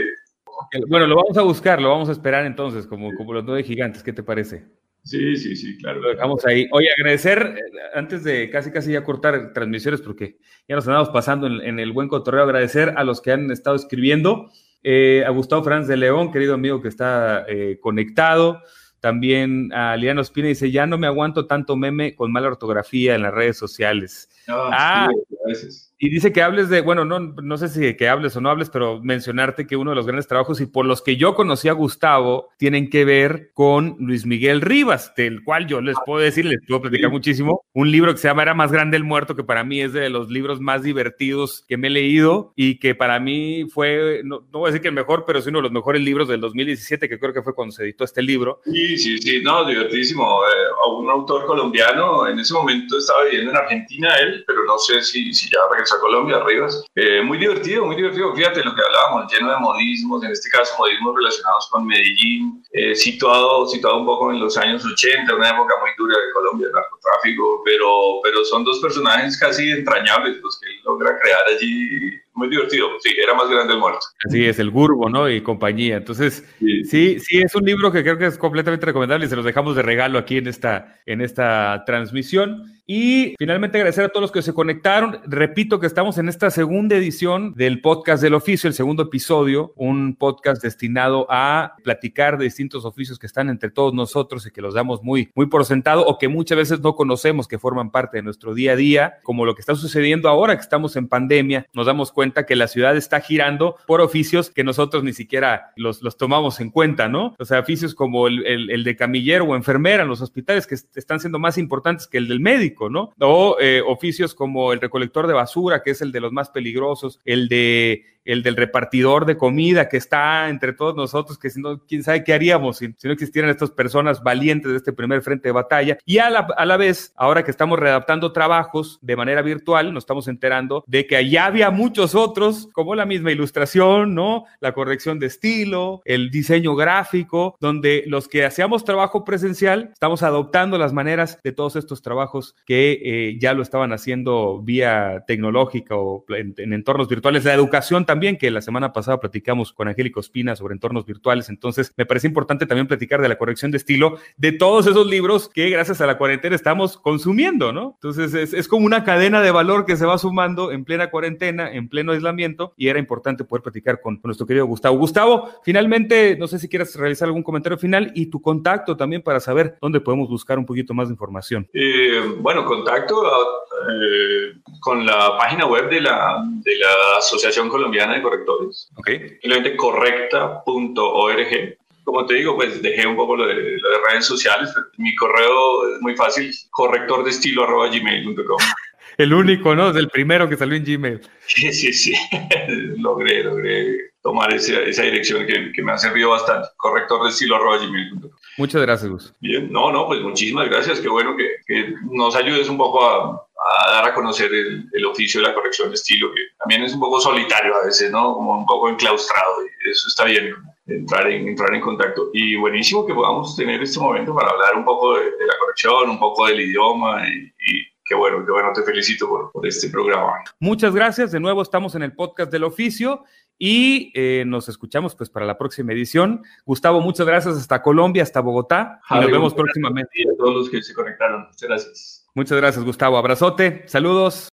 [0.88, 4.04] bueno, lo vamos a buscar, lo vamos a esperar entonces, como, como los nueve gigantes,
[4.04, 4.66] ¿qué te parece?
[5.04, 6.00] Sí, sí, sí, claro.
[6.00, 6.68] Lo dejamos ahí.
[6.72, 7.62] Oye, agradecer, eh,
[7.94, 10.38] antes de casi casi ya cortar transmisiones, porque
[10.68, 13.76] ya nos andamos pasando en, en el buen cotorreo, agradecer a los que han estado
[13.76, 14.50] escribiendo,
[14.82, 18.62] eh, a Gustavo Franz de León, querido amigo que está eh, conectado,
[19.02, 23.24] también a Liano Espina dice, ya no me aguanto tanto meme con mala ortografía en
[23.24, 24.30] las redes sociales.
[24.48, 25.94] Ah, ah sí, a veces.
[26.04, 28.70] Y dice que hables de, bueno, no, no sé si que hables o no hables,
[28.70, 31.74] pero mencionarte que uno de los grandes trabajos y por los que yo conocí a
[31.74, 36.60] Gustavo tienen que ver con Luis Miguel Rivas, del cual yo les puedo decir, les
[36.68, 39.64] puedo platicar muchísimo, un libro que se llama Era más grande el muerto, que para
[39.64, 43.66] mí es de los libros más divertidos que me he leído y que para mí
[43.70, 46.02] fue, no, no voy a decir que el mejor, pero es uno de los mejores
[46.02, 48.60] libros del 2017, que creo que fue cuando se editó este libro.
[48.66, 50.42] Sí, sí, sí, no, divertísimo.
[50.44, 55.02] Eh, un autor colombiano, en ese momento estaba viviendo en Argentina él, pero no sé
[55.02, 56.84] si, si ya regresó a Colombia, Rivas.
[56.96, 58.34] Eh, muy divertido, muy divertido.
[58.36, 62.96] Fíjate lo que hablábamos, lleno de modismos, en este caso modismos relacionados con Medellín, eh,
[62.96, 66.74] situado, situado un poco en los años 80, una época muy dura de Colombia, el
[66.74, 72.50] narcotráfico, pero, pero son dos personajes casi entrañables los que él logra crear allí muy
[72.50, 72.88] divertido.
[73.00, 74.06] Sí, era más grande el muerto.
[74.28, 75.30] Así es, el Gurbo, ¿no?
[75.30, 75.98] Y compañía.
[75.98, 76.84] Entonces, sí.
[76.84, 77.20] sí.
[77.20, 79.82] sí, es un libro que creo que es completamente recomendable y se los dejamos de
[79.82, 82.64] regalo aquí en esta, en esta transmisión.
[82.86, 85.20] Y finalmente agradecer a todos los que se conectaron.
[85.26, 90.18] Repito que estamos en esta segunda edición del podcast del oficio, el segundo episodio, un
[90.18, 94.74] podcast destinado a platicar de distintos oficios que están entre todos nosotros y que los
[94.74, 98.24] damos muy, muy por sentado o que muchas veces no conocemos, que forman parte de
[98.24, 101.68] nuestro día a día, como lo que está sucediendo ahora que estamos en pandemia.
[101.72, 106.02] Nos damos cuenta que la ciudad está girando por oficios que nosotros ni siquiera los,
[106.02, 107.34] los tomamos en cuenta, ¿no?
[107.40, 110.76] O sea, oficios como el, el, el de camillero o enfermera en los hospitales que
[110.76, 112.73] están siendo más importantes que el del médico.
[113.20, 117.20] O eh, oficios como el recolector de basura, que es el de los más peligrosos,
[117.26, 121.80] el de el del repartidor de comida que está entre todos nosotros, que si no,
[121.88, 125.50] quién sabe qué haríamos si, si no existieran estas personas valientes de este primer frente
[125.50, 125.98] de batalla.
[126.06, 130.04] Y a la, a la, vez, ahora que estamos readaptando trabajos de manera virtual, nos
[130.04, 134.46] estamos enterando de que allá había muchos otros, como la misma ilustración, ¿no?
[134.60, 140.78] La corrección de estilo, el diseño gráfico, donde los que hacíamos trabajo presencial, estamos adoptando
[140.78, 146.26] las maneras de todos estos trabajos que eh, ya lo estaban haciendo vía tecnológica o
[146.30, 147.46] en, en entornos virtuales.
[147.46, 151.50] La educación también, que la semana pasada platicamos con Angélico Espina sobre entornos virtuales.
[151.50, 155.50] Entonces, me parece importante también platicar de la corrección de estilo de todos esos libros
[155.50, 157.94] que gracias a la cuarentena estamos consumiendo, ¿no?
[157.96, 161.90] Entonces, es, como una cadena de valor que se va sumando en plena cuarentena, en
[161.90, 164.98] pleno aislamiento, y era importante poder platicar con, nuestro querido Gustavo.
[164.98, 169.40] Gustavo, finalmente, no sé si quieres realizar algún comentario final y tu contacto también para
[169.40, 171.68] saber dónde podemos buscar un poquito más de información.
[171.74, 178.22] Eh, bueno, contacto eh, con la página web de la, de la Asociación Colombiana de
[178.22, 178.90] Correctores.
[178.98, 179.20] Okay.
[179.42, 181.78] Simplemente correcta.org.
[182.04, 184.74] Como te digo, pues dejé un poco lo de, lo de redes sociales.
[184.98, 188.58] Mi correo es muy fácil, corrector de estilo arroba gmail.com.
[189.18, 189.92] El único, ¿no?
[189.92, 191.22] Es el primero que salió en Gmail.
[191.46, 192.14] Sí, sí, sí.
[192.98, 196.70] logré, logré tomar esa, esa dirección que, que, me ha servido bastante.
[196.78, 198.32] Corrector de estilo arroba gmail.com.
[198.58, 199.34] Muchas gracias, Gus.
[199.40, 201.00] Bien, no, no, pues muchísimas gracias.
[201.00, 203.46] Qué bueno que, que nos ayudes un poco a,
[203.86, 206.94] a dar a conocer el, el, oficio de la corrección de estilo, que también es
[206.94, 208.34] un poco solitario a veces, ¿no?
[208.34, 209.64] Como un poco enclaustrado.
[209.66, 210.54] Y eso está bien,
[210.88, 212.30] entrar en, entrar en contacto.
[212.34, 216.10] Y buenísimo que podamos tener este momento para hablar un poco de, de la corrección,
[216.10, 219.90] un poco del idioma y, y qué bueno, qué bueno, te felicito por, por, este
[219.90, 220.34] programa.
[220.60, 223.24] Muchas gracias, de nuevo estamos en el podcast del oficio
[223.58, 226.44] y eh, nos escuchamos pues para la próxima edición.
[226.66, 230.12] Gustavo, muchas gracias hasta Colombia, hasta Bogotá y nos vemos próximamente.
[230.16, 232.23] Y a todos los que se conectaron, muchas gracias.
[232.36, 233.18] Muchas gracias, Gustavo.
[233.18, 234.50] Abrazote, saludos.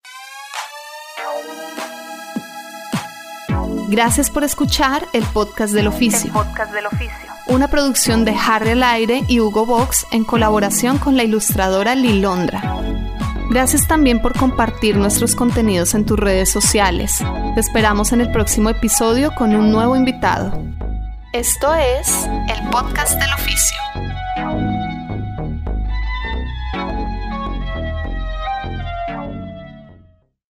[3.89, 6.27] Gracias por escuchar el podcast del oficio.
[6.27, 7.15] El podcast del oficio.
[7.47, 12.61] Una producción de Harry al Aire y Hugo Box en colaboración con la ilustradora Lilondra.
[13.49, 17.19] Gracias también por compartir nuestros contenidos en tus redes sociales.
[17.53, 20.53] Te esperamos en el próximo episodio con un nuevo invitado.
[21.33, 24.70] Esto es el podcast del oficio.